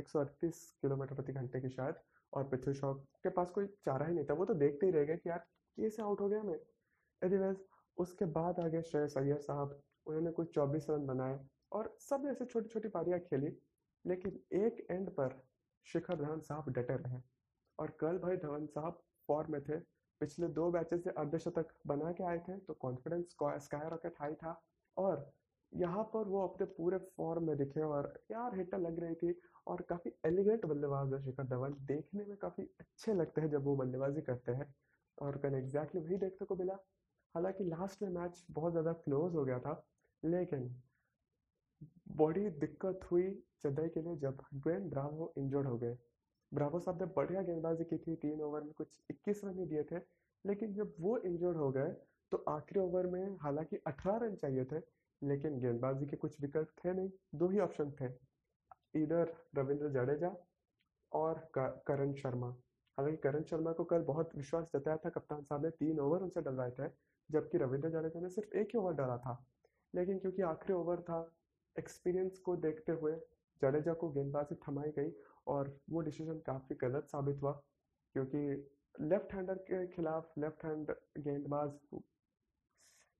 किलोमीटर 0.00 1.14
प्रति 1.14 1.32
घंटे 1.32 1.60
की 1.60 1.68
शायद। 1.70 1.94
और 2.34 2.48
पृथ्वी 2.48 2.74
शॉ 2.74 2.92
के 2.94 3.30
पास 3.30 3.50
कोई 3.50 3.66
चारा 3.84 4.06
ही 4.06 4.14
नहीं 4.14 4.24
था। 4.24 4.34
वो 4.34 4.44
तो 4.44 4.54
देखते 4.56 4.86
ही 4.86 4.92
रह 4.92 5.04
गए 5.04 5.16
कि 5.16 5.28
यार 5.28 5.38
कैसे 5.76 6.02
आउट 6.02 6.20
हो 6.20 6.28
गया 6.28 6.42
मैं। 6.42 6.58
एनीवेज 7.22 7.64
उसके 7.98 8.24
बाद 8.32 8.60
आगे 8.60 8.82
श्रेयस 8.82 9.16
अय्यर 9.18 9.38
साहब, 9.40 9.80
उन्होंने 10.06 10.30
कुछ 10.32 10.54
चौबीस 10.54 10.86
रन 10.90 11.06
बनाए 11.06 11.38
और 11.72 11.94
सब 12.00 12.26
ऐसे 12.30 12.44
छोटी 12.44 12.68
छोटी 12.68 12.88
पारियाँ 12.88 13.18
खेली, 13.20 13.52
लेकिन 14.04 14.40
एक 14.56 14.86
एंड 14.90 15.10
पर 15.10 15.40
शिखर 15.86 16.16
धवन 16.16 16.40
साहब 16.42 16.72
डटे 16.72 16.96
रहे। 16.96 17.20
और 17.78 17.96
कल 18.00 18.18
भाई 18.18 18.36
धवन 18.36 18.66
साहब 18.68 19.02
फॉर्म 19.28 19.52
में 19.52 19.62
थे। 19.62 19.78
पिछले 20.20 20.48
दो 20.48 20.70
मैचेस 20.70 21.02
से 21.04 21.10
अर्धशतक 21.10 21.72
बना 21.86 22.10
के 22.12 22.24
आए 22.24 22.38
थे 22.38 22.56
तो 22.58 22.74
कॉन्फिडेंस 22.80 23.36
स्काई 23.64 23.88
रॉकेट 23.90 24.20
हाई 24.20 24.34
था। 24.34 24.60
और 24.96 25.32
यहाँ 25.72 26.02
पर 26.04 26.28
वो 26.28 26.46
अपने 26.46 26.66
पूरे 26.76 26.98
फॉर्म 27.16 27.46
में 27.46 27.56
दिखे 27.56 27.80
और 27.82 28.12
यार 28.30 28.56
हिटर 28.56 28.78
लग 28.78 29.00
रही 29.00 29.14
थी। 29.14 29.40
और 29.66 29.82
काफ़ी 29.82 30.10
एलिगेंट 30.26 30.64
बल्लेबाज 30.66 31.12
है 31.12 31.20
शिखर 31.22 31.44
धवन। 31.46 31.74
देखने 31.86 32.24
में 32.24 32.36
काफ़ी 32.36 32.64
अच्छे 32.80 33.14
लगते 33.14 33.40
हैं 33.40 33.50
जब 33.50 33.64
वो 33.64 33.76
बल्लेबाजी 33.76 34.20
करते 34.22 34.52
हैं 34.52 34.74
और 35.18 35.38
कल 35.38 35.54
एग्जैक्टली 35.54 36.00
वही 36.00 36.16
देखने 36.18 36.46
को 36.46 36.56
मिला। 36.56 36.78
हालाँकि 37.34 37.64
लास्ट 37.64 38.02
में 38.02 38.08
मैच 38.10 38.44
बहुत 38.50 38.72
ज़्यादा 38.72 38.92
क्लोज 38.94 39.34
हो 39.34 39.44
गया 39.44 39.58
था, 39.58 39.84
लेकिन 40.22 40.74
बड़ी 42.16 42.48
दिक्कत 42.50 43.00
हुई 43.10 43.30
चेन्नई 43.62 43.88
के 43.88 44.02
लिए 44.02 44.16
जब 44.16 44.42
ग्वेन 44.56 44.88
ब्रावो 44.90 45.32
इंजर्ड 45.38 45.66
हो 45.66 45.76
गए। 45.78 45.96
ब्रावो 46.52 46.80
साहब 46.80 47.00
ने 47.00 47.06
बढ़िया 47.06 47.42
गेंदबाजी 47.42 47.84
की 47.84 47.96
थी, 47.96 48.14
तीन 48.16 48.40
ओवर 48.40 48.62
में 48.62 48.72
कुछ 48.72 49.00
21 49.10 49.44
रन 49.44 49.58
ही 49.58 49.66
दिए 49.66 49.82
थे, 49.82 49.98
लेकिन 50.44 50.74
जब 50.74 50.94
वो 51.00 51.16
इंजर्ड 51.20 51.56
हो 51.56 51.70
गए 51.72 51.94
तो 52.32 52.44
आखिरी 52.48 52.80
ओवर 52.80 53.06
में 53.06 53.36
हालाँकि 53.40 53.76
18 53.86 54.16
रन 54.16 54.34
चाहिए 54.36 54.64
थे, 54.64 54.78
लेकिन 55.22 55.58
गेंदबाजी 55.60 56.06
के 56.06 56.16
कुछ 56.16 56.40
विकल्प 56.40 56.68
थे 56.84 56.92
नहीं, 56.92 57.10
दो 57.34 57.48
ही 57.48 57.58
ऑप्शन 57.60 57.90
थे। 58.00 58.08
इधर 58.94 59.32
रविंद्र 59.56 59.88
जडेजा 59.90 60.34
और 61.12 61.38
करण 61.56 62.12
शर्मा। 62.14 62.48
हालाँकि 62.98 63.16
करण 63.18 63.42
शर्मा 63.44 63.72
को 63.72 63.84
कल 63.84 64.02
बहुत 64.04 64.34
विश्वास 64.36 64.66
जताया 64.74 64.96
था, 64.96 65.10
कप्तान 65.10 65.42
साहब 65.42 65.64
ने 65.64 65.70
तीन 65.72 66.00
ओवर 66.00 66.22
उनसे 66.22 66.40
डलवाए 66.42 66.70
थे, 66.70 66.88
जबकि 67.30 67.58
रविंद्र 67.58 67.88
जडेजा 67.90 68.20
ने 68.20 68.28
सिर्फ़ 68.30 68.56
एक 68.56 68.68
ही 68.68 68.78
ओवर 68.78 68.92
डाला 68.94 69.16
था। 69.18 69.44
लेकिन 69.94 70.18
क्योंकि 70.18 70.42
आखिरी 70.42 70.72
ओवर 70.72 71.00
था 71.02 71.18
एक्सपीरियंस 71.76 72.38
को 72.38 72.56
देखते 72.58 72.92
हुए 72.92 73.12
जडेजा 73.62 73.92
को 73.94 74.08
गेंदबाजी 74.10 74.54
थमाई 74.62 74.90
गई 74.90 75.12
और 75.46 75.76
वो 75.90 76.00
डिसीज़न 76.00 76.38
काफ़ी 76.46 76.76
गलत 76.76 77.08
साबित 77.08 77.42
हुआ, 77.42 77.52
क्योंकि 78.14 78.38
लेफ़्ट 79.02 79.34
हैंडर 79.34 79.58
के 79.70 79.86
खिलाफ 79.86 80.32
लेफ़्ट 80.38 80.64
हैंड 80.64 80.90
गेंदबाज 81.18 81.78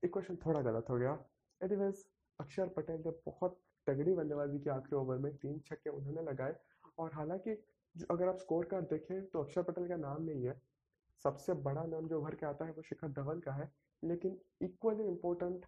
इक्वेशन 0.02 0.36
थोड़ा 0.36 0.60
गलत 0.62 0.90
हो 0.90 0.98
गया। 0.98 1.18
एनीवेज 1.60 2.04
अक्षर 2.38 2.68
पटेल 2.68 3.02
ने 3.06 3.10
बहुत 3.26 3.58
तगड़ी 3.86 4.14
बल्लेबाजी 4.14 4.58
की 4.58 4.70
आखिरी 4.70 4.96
ओवर 4.96 5.18
में 5.18 5.36
तीन 5.36 5.58
छक्के 5.60 5.90
उन्होंने 5.90 6.22
लगाए। 6.22 6.56
और 6.98 7.12
हालाँकि 7.14 7.50
अगर 8.10 8.28
आप 8.28 8.36
स्कोर 8.36 8.64
कार्ड 8.64 8.84
देखें 8.84 9.26
तो 9.26 9.42
अक्षर 9.42 9.62
पटेल 9.62 9.88
का 9.88 9.96
नाम 9.96 10.22
नहीं 10.22 10.46
है। 10.46 10.60
सबसे 11.24 11.54
बड़ा 11.54 11.84
नाम 11.84 12.08
जो 12.08 12.20
उभर 12.20 12.34
के 12.34 12.46
आता 12.46 12.64
है, 12.64 12.72
वो 12.72 12.82
शिखर 12.82 13.08
धवन 13.08 13.40
का 13.40 13.52
है। 13.52 13.70
लेकिन 14.02 14.38
इक्वली 14.62 15.04
इम्पोर्टेंट 15.04 15.66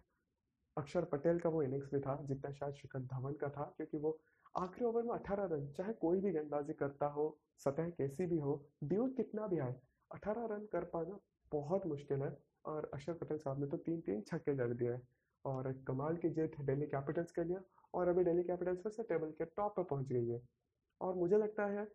अक्षर 0.77 1.05
पटेल 1.05 1.39
का 1.39 1.49
वो 1.49 1.61
इनिंग्स 1.63 1.93
भी 1.93 1.99
था, 1.99 2.15
जितना 2.23 2.51
शायद 2.51 2.73
शिखर 2.73 2.99
धवन 2.99 3.33
का 3.33 3.49
था, 3.49 3.63
क्योंकि 3.77 3.97
वो 3.97 4.19
आखिरी 4.57 4.85
ओवर 4.85 5.03
में 5.03 5.13
अठारह 5.15 5.43
रन, 5.43 5.71
चाहे 5.71 5.93
कोई 5.93 6.19
भी 6.19 6.31
गेंदबाजी 6.31 6.73
करता 6.73 7.05
हो, 7.05 7.37
सतह 7.57 7.89
कैसी 7.89 8.25
भी 8.25 8.37
हो 8.37 8.65
ड्यूज 8.83 9.13
कितना 9.13 9.47
भी 9.47 9.59
आए, 9.59 9.75
अठारह 10.11 10.45
रन 10.45 10.65
कर 10.65 10.83
पाना 10.83 11.19
बहुत 11.51 11.85
मुश्किल 11.85 12.21
है। 12.21 12.37
और 12.65 12.89
अक्षर 12.93 13.13
पटेल 13.13 13.37
साहब 13.37 13.59
ने 13.59 13.67
तो 13.67 13.77
तीन 13.77 14.01
तीन 14.01 14.21
छक्के 14.21 14.53
जड़ 14.55 14.73
दिए 14.73 14.97
और 15.45 15.71
कमाल 15.87 16.17
की 16.17 16.29
जीत 16.29 16.59
दिल्ली 16.61 16.85
कैपिटल्स 16.85 17.31
के 17.31 17.43
लिए। 17.43 17.57
और 17.93 18.07
अभी 18.07 18.23
दिल्ली 18.23 18.43
कैपिटल्स 18.43 18.81
फिर 18.83 18.91
से 18.91 19.03
टेबल 19.05 19.31
के 19.31 19.45
टॉप 19.47 19.75
पर 19.77 19.83
पहुँच 19.85 20.07
गई 20.07 20.27
है। 20.27 20.41
और 21.01 21.15
मुझे 21.15 21.37
लगता 21.37 21.65
है, 21.67 21.87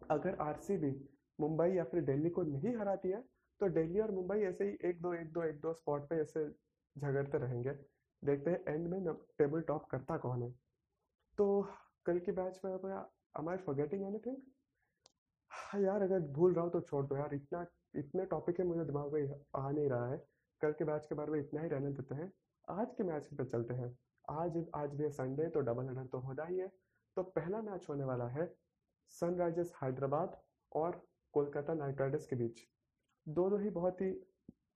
अगर 0.00 0.36
आरसीबी 0.42 0.90
मुंबई 1.38 1.68
या 1.70 1.84
फिर 1.84 2.02
दिल्ली 2.04 2.30
को 2.30 2.42
नहीं 2.44 2.76
हराती 2.76 3.08
है 3.08 3.20
तो 3.60 3.68
दिल्ली 3.70 4.00
और 4.00 4.10
मुंबई 4.10 4.40
ऐसे 4.42 4.64
ही 4.64 4.76
एक 4.84 5.00
दो 5.02 5.12
एक 5.14 5.32
दो 5.32 5.42
एक 5.42 5.60
दो 5.60 5.72
स्पॉट 5.74 6.08
पे 6.08 6.16
ऐसे 6.20 6.48
झगड़ते 6.96 7.38
रहेंगे। 7.38 7.70
देखते 8.22 8.50
हैं 8.50 8.74
एंड 8.74 8.86
में 8.88 9.12
टेबल 9.38 9.60
टॉप 9.62 9.84
करता 9.90 10.16
कौन 10.18 10.42
है। 10.42 10.50
तो 11.38 11.46
कल 12.06 12.18
की 12.18 12.32
बैच 12.32 12.60
में 12.64 12.72
एम 12.72 13.48
आई 13.48 13.56
फॉरगेटिंग 13.58 14.02
एनीथिंग 14.04 14.36
यार, 15.76 16.02
अगर 16.02 16.20
भूल 16.32 16.54
रहा 16.54 16.64
हूँ 16.64 16.72
तो 16.72 16.80
छोड़ 16.80 17.04
दो 17.06 17.16
यार, 17.16 17.34
इतना, 17.34 17.64
इतने 17.94 18.24
टॉपिक 18.26 18.58
है 18.60 18.66
मुझे 18.66 18.84
दिमाग 18.84 19.12
में 19.12 19.34
आ 19.56 19.70
नहीं 19.70 19.88
रहा 19.88 20.08
है। 20.08 20.16
कल 20.60 20.72
के 20.72 20.84
बैच 20.84 21.06
के 21.06 21.14
बारे 21.14 21.32
में 21.32 21.38
इतना 21.40 21.60
ही 21.60 21.68
रहने 21.68 21.90
देते 21.92 22.14
हैं। 22.14 22.32
आज 22.68 22.94
के 22.94 23.04
मैच 23.04 23.28
पे 23.28 23.44
चलते 23.44 23.74
हैं। 23.74 23.96
आज 24.28 24.64
आज 24.76 24.94
भी 24.94 25.08
संडे 25.10 25.48
तो 25.48 25.60
डबल 25.62 25.88
हेडर 25.88 26.06
तो 26.06 26.18
होना 26.20 26.44
ही 26.44 26.58
है। 26.58 26.68
तो 27.16 27.22
पहला 27.22 27.60
मैच 27.62 27.86
होने 27.88 28.04
वाला 28.04 28.26
है 28.30 28.46
सनराइजर्स 29.14 29.72
हैदराबाद 29.82 30.36
और 30.72 31.00
कोलकाता 31.34 31.74
नाइट 31.74 32.00
राइडर्स 32.00 32.26
के 32.26 32.36
बीच। 32.36 32.60
दोनों 33.26 33.60
ही 33.62 33.70
बहुत 33.70 34.00
ही 34.00 34.10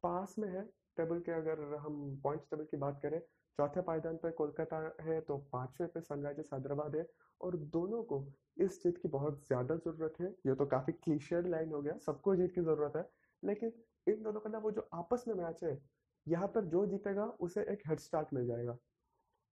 पास 0.03 0.35
में 0.38 0.49
है 0.49 0.62
टेबल 0.97 1.21
के 1.21 1.33
अगर 1.33 1.62
हम 1.76 2.21
पॉइंट्स 2.25 2.50
टेबल 2.50 2.65
की 2.65 2.76
बात 2.76 3.00
करें, 3.03 3.19
चौथे 3.59 3.81
पायदान 3.83 4.17
पर 4.17 4.31
कोलकाता 4.33 4.79
है 5.03 5.21
तो 5.23 5.37
पाँचवें 5.53 5.88
पे 5.91 6.00
सनराइजर्स 6.03 6.53
हैदराबाद 6.53 6.97
है 6.97 7.07
और 7.41 7.57
दोनों 7.73 8.03
को 8.05 8.25
इस 8.59 8.83
जीत 8.83 8.99
की 8.99 9.09
बहुत 9.09 9.47
ज़्यादा 9.47 9.76
ज़रूरत 9.76 10.21
है। 10.21 10.26
ये 10.47 10.55
तो 10.55 10.67
काफ़ी 10.67 10.93
क्लीशियड 10.95 11.47
लाइन 11.49 11.73
हो 11.73 11.81
गया, 11.83 11.97
सबको 11.99 12.37
जीत 12.37 12.55
की 12.55 12.61
ज़रूरत 12.62 12.97
है, 12.97 13.09
लेकिन 13.43 13.73
इन 14.07 14.23
दोनों 14.23 14.41
का 14.41 14.50
ना 14.50 14.59
वो 14.59 14.71
जो 14.71 14.88
आपस 14.95 15.25
में 15.29 15.35
मैच 15.37 15.65
है, 15.65 15.79
यहाँ 16.26 16.49
पर 16.49 16.65
जो 16.67 16.85
जीतेगा, 16.87 17.25
उसे 17.25 17.61
एक 17.73 17.83
हेड 17.88 17.99
स्टार्ट 18.00 18.35
मिल 18.35 18.47
जाएगा। 18.47 18.76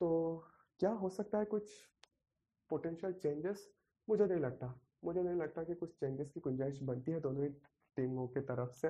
तो 0.01 0.45
क्या 0.81 0.91
हो 0.91 1.09
सकता 1.09 1.39
है 1.39 1.45
कुछ 1.45 1.71
पोटेंशियल 2.71 3.13
चेंजेस 3.13 3.69
मुझे 4.09 4.27
नहीं 4.27 4.41
लगता। 4.41 4.81
मुझे 5.05 5.23
नहीं 5.23 5.37
लगता 5.37 5.63
कि 5.65 5.75
कुछ 5.75 5.95
चेंजेस 5.95 6.31
की 6.31 6.41
गुंजाइश 6.41 6.83
बनती 6.83 7.13
है 7.13 7.21
दोनों 7.21 7.43
ही 7.43 7.49
टीमों 7.97 8.27
की 8.29 8.41
तरफ़ 8.41 8.73
से। 8.73 8.89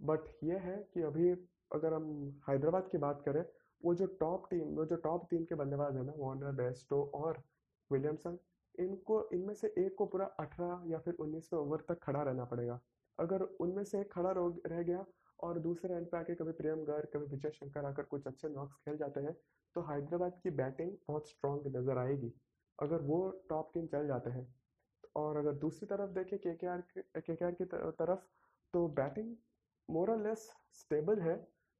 बट 0.00 0.20
ये 0.44 0.58
है 0.58 0.76
कि 0.94 1.02
अभी 1.02 1.30
अगर 1.74 1.94
हम 1.94 2.40
हैदराबाद 2.48 2.88
की 2.88 2.98
बात 2.98 3.22
करें, 3.22 3.44
वो 3.84 3.94
जो 3.94 4.06
टॉप 4.06 4.46
टीम 4.50 4.68
वो 4.76 4.84
जो 4.84 4.96
टॉप 4.96 5.26
टीम 5.30 5.44
के 5.44 5.54
बल्लेबाज 5.54 5.96
है 5.96 6.04
ना 6.04 6.12
वार्नर 6.16 6.52
बेस्टो 6.52 7.02
और 7.14 7.42
विलियमसन 7.90 8.38
इनको, 8.78 9.28
इनमें 9.32 9.54
से 9.54 9.74
एक 9.78 9.94
को 9.94 10.06
पूरा 10.06 10.26
अठारह 10.40 10.90
या 10.90 10.98
फिर 10.98 11.14
उन्नीसवें 11.14 11.60
ओवर 11.60 11.80
तक 11.88 11.98
खड़ा 12.02 12.22
रहना 12.22 12.44
पड़ेगा। 12.44 12.80
अगर 13.18 13.42
उनमें 13.42 13.84
से 13.84 14.00
एक 14.00 14.12
खड़ा 14.12 14.32
रह 14.66 14.82
गया 14.82 15.04
और 15.40 15.58
दूसरे 15.60 15.94
एंड 15.94 16.06
पे 16.06 16.16
आके 16.18 16.34
कभी 16.34 16.52
प्रियम 16.52 16.84
गर्ग, 16.84 17.08
कभी 17.14 17.26
विजय 17.26 17.50
शंकर 17.50 17.84
आकर 17.84 18.02
कुछ 18.04 18.26
अच्छे 18.26 18.48
नॉक्स 18.50 18.76
खेल 18.78 18.96
जाते 18.98 19.20
हैं 19.20 19.32
तो 19.76 19.80
हैदराबाद 19.84 20.40
की 20.42 20.50
बैटिंग 20.52 20.90
बहुत 21.08 21.28
स्ट्रॉन्ग 21.28 21.76
नज़र 21.76 21.98
आएगी, 21.98 22.32
अगर 22.78 23.02
वो 23.02 23.18
टॉप 23.50 23.70
टीम 23.74 23.86
चल 23.88 24.06
जाते 24.06 24.30
हैं। 24.30 24.46
और 25.16 25.36
अगर 25.36 25.52
दूसरी 25.58 25.86
तरफ़ 25.88 26.10
देखें 26.12 26.38
के 26.38 26.54
के 26.54 26.66
आर 26.66 26.82
के 26.96 27.34
के 27.34 27.44
आर 27.44 27.52
की 27.52 27.64
तरफ़ 27.64 28.20
तो 28.74 28.86
बैटिंग 28.96 29.34
मोरल 29.88 30.22
लेस 30.22 30.48
स्टेबल 30.74 31.20
है, 31.20 31.36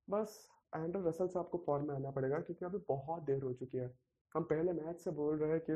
बस 0.09 0.49
एंड्रो 0.73 1.09
रसल 1.09 1.29
साहब 1.29 1.49
को 1.49 1.63
फॉर्म 1.67 1.87
में 1.89 1.95
आना 1.95 2.11
पड़ेगा, 2.11 2.39
क्योंकि 2.41 2.65
अभी 2.65 2.79
बहुत 2.89 3.23
देर 3.25 3.43
हो 3.43 3.53
चुकी 3.55 3.79
है। 3.79 3.93
हम 4.35 4.45
पहले 4.45 4.73
मैच 4.75 5.01
से 5.01 5.11
बोल 5.13 5.39
रहे 5.39 5.51
हैं 5.51 5.61
कि 5.61 5.73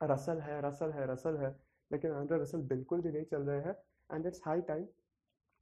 रसल 0.00 0.40
है 0.40 0.60
रसल 0.62 0.92
है 0.92 1.06
रसल 1.12 1.36
है, 1.38 1.50
लेकिन 1.90 2.10
एंड्रो 2.12 2.40
रसल 2.42 2.62
बिल्कुल 2.68 3.00
भी 3.00 3.10
नहीं 3.12 3.24
चल 3.26 3.42
रहे 3.42 3.60
हैं 3.60 3.74
एंड 4.10 4.26
इट्स 4.26 4.42
हाई 4.46 4.60
टाइम 4.68 4.86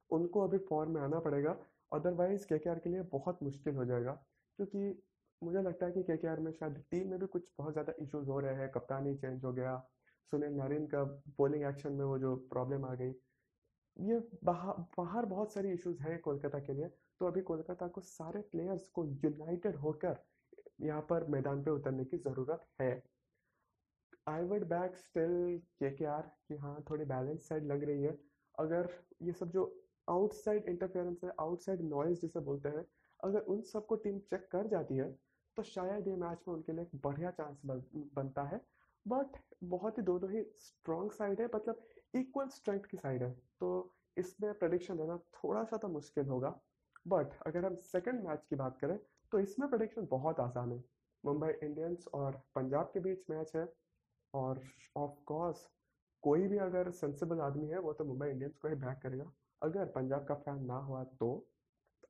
उनको 0.09 0.47
अभी 0.47 0.57
फॉर्म 0.69 0.91
में 0.91 1.01
आना 1.01 1.19
पड़ेगा। 1.19 1.57
अदरवाइज़ 1.91 2.45
के 2.47 2.57
के 2.59 2.89
लिए 2.89 3.01
बहुत 3.11 3.43
मुश्किल 3.43 3.75
हो 3.75 3.85
जाएगा। 3.85 4.11
क्योंकि 4.59 5.03
मुझे 5.41 5.61
लगता 5.61 5.85
है 5.85 5.91
कि 5.91 6.03
के 6.03 6.35
में 6.41 6.51
शायद 6.51 6.83
टीम 6.91 7.09
में 7.09 7.19
भी 7.19 7.25
कुछ 7.27 7.47
बहुत 7.57 7.73
ज़्यादा 7.73 7.93
इश्यूज़ 8.01 8.29
हो 8.29 8.39
रहे 8.39 8.55
हैं। 8.55 8.69
कप्तानी 8.71 9.15
चेंज 9.15 9.43
हो 9.43 9.51
गया, 9.53 9.77
सुनील 10.31 10.53
नारिन 10.53 10.85
का 10.87 11.03
बॉलिंग 11.39 11.63
एक्शन 11.65 11.93
में 11.93 12.05
वो 12.05 12.17
जो 12.19 12.35
प्रॉब्लम 12.51 12.85
आ 12.85 12.93
गई। 12.95 13.13
ये 13.97 14.19
बाहर 14.43 15.25
बहुत 15.25 15.53
सारी 15.53 15.71
इश्यूज़ 15.71 16.01
हैं 16.01 16.19
कोलकाता 16.19 16.59
के 16.59 16.73
लिए। 16.73 16.87
तो 17.19 17.27
अभी 17.27 17.41
कोलकाता 17.41 17.87
को 17.87 18.01
सारे 18.01 18.41
प्लेयर्स 18.41 18.87
को 18.89 19.05
यूनाइटेड 19.05 19.75
होकर 19.75 20.17
यहाँ 20.81 21.01
पर 21.01 21.27
मैदान 21.27 21.63
पे 21.63 21.71
उतरने 21.71 22.05
की 22.05 22.17
ज़रूरत 22.17 22.65
है। 22.81 22.91
आई 24.27 24.43
वुड 24.43 24.63
बैक 24.69 24.95
स्टिल 24.97 25.57
के 25.79 25.89
के 25.91 26.05
आर 26.05 26.21
कि 26.47 26.55
हाँ 26.55 26.83
थोड़ी 26.89 27.05
बैलेंस 27.05 27.47
साइड 27.49 27.65
लग 27.67 27.83
रही 27.83 28.03
है। 28.03 28.17
अगर 28.55 28.89
ये 29.23 29.31
सब 29.33 29.51
जो 29.51 29.65
आउटसाइड 30.07 30.65
इंटरफेरेंस 30.69 31.23
है 31.23 31.31
आउटसाइड 31.39 31.81
नॉइज़ 31.83 32.21
जिसे 32.21 32.39
बोलते 32.41 32.69
हैं, 32.69 32.85
अगर 33.19 33.39
उन 33.41 33.61
सबको 33.63 33.95
टीम 33.95 34.19
चेक 34.21 34.47
कर 34.51 34.67
जाती 34.67 34.95
है 34.97 35.11
तो 35.57 35.63
शायद 35.63 36.07
ये 36.07 36.15
मैच 36.17 36.43
में 36.47 36.53
उनके 36.55 36.71
लिए 36.71 36.81
एक 36.81 36.95
बढ़िया 37.03 37.31
चांस 37.31 37.61
बनता 37.65 38.43
है। 38.43 38.59
बट 39.05 39.37
बहुत 39.65 39.97
ही 39.97 40.03
दोनों 40.03 40.31
ही 40.31 40.43
स्ट्रॉन्ग 40.57 41.11
साइड 41.11 41.41
है 41.41 41.47
मतलब 41.55 41.83
इक्वल 42.15 42.47
स्ट्रेंथ 42.49 42.85
की 42.91 42.97
साइड 42.97 43.23
है। 43.23 43.31
तो 43.59 43.69
इसमें 44.17 44.53
प्रडिक्शन 44.53 44.97
देना 44.97 45.17
थोड़ा 45.35 45.63
सा 45.63 45.77
तो 45.77 45.87
मुश्किल 45.89 46.25
होगा। 46.27 46.49
बट 47.07 47.33
अगर 47.47 47.65
हम 47.65 47.75
सेकेंड 47.83 48.23
मैच 48.23 48.45
की 48.49 48.55
बात 48.55 48.77
करें 48.81 48.97
तो 49.31 49.39
इसमें 49.39 49.69
प्रडिक्शन 49.69 50.07
बहुत 50.11 50.39
आसान 50.39 50.71
है। 50.71 50.83
मुंबई 51.23 51.51
इंडियंस 51.63 52.07
और 52.13 52.41
पंजाब 52.55 52.91
के 52.93 52.99
बीच 52.99 53.29
मैच 53.29 53.55
है। 53.55 53.67
और 54.33 54.61
ऑफ़ 54.97 55.23
कोर्स 55.25 55.65
कोई 56.23 56.47
भी 56.47 56.57
अगर 56.59 56.89
सेंसिबल 56.91 57.39
आदमी 57.41 57.67
है, 57.67 57.79
वो 57.79 57.93
तो 57.93 58.05
मुंबई 58.05 58.29
इंडियंस 58.29 58.57
को 58.57 58.67
ही 58.67 58.75
बैक 58.75 58.99
करेगा। 59.03 59.31
अगर 59.63 59.85
पंजाब 59.91 60.25
का 60.25 60.35
फ़ैन 60.37 60.65
ना 60.65 60.77
हुआ 60.85 61.03
तो 61.19 61.27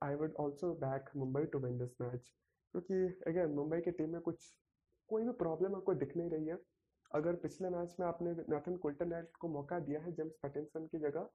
I 0.02 0.14
would 0.14 0.34
also 0.40 0.72
back 0.76 1.10
Mumbai 1.16 1.44
to 1.46 1.58
win 1.58 1.78
this 1.78 2.00
match 2.00 2.32
क्योंकि 2.74 2.94
अगेन 3.26 3.54
मुंबई 3.54 3.80
की 3.80 3.90
टीम 3.92 4.10
में 4.10 4.20
कुछ, 4.20 4.46
कोई 5.10 5.24
भी 5.24 5.32
प्रॉब्लम 5.34 5.74
आपको 5.76 5.94
दिख 5.94 6.16
नहीं 6.16 6.30
रही 6.30 6.46
है। 6.46 6.58
अगर 7.10 7.34
पिछले 7.42 7.70
मैच 7.70 7.94
में 8.00 8.06
आपने 8.06 8.32
नाथन 8.50 8.76
कुल्टरनेट 8.76 9.36
को 9.40 9.48
मौका 9.48 9.78
दिया 9.80 10.00
है 10.00 10.12
जेम्स 10.12 10.38
पैटिनसन 10.42 10.86
की 10.86 10.98
जगह 10.98 11.28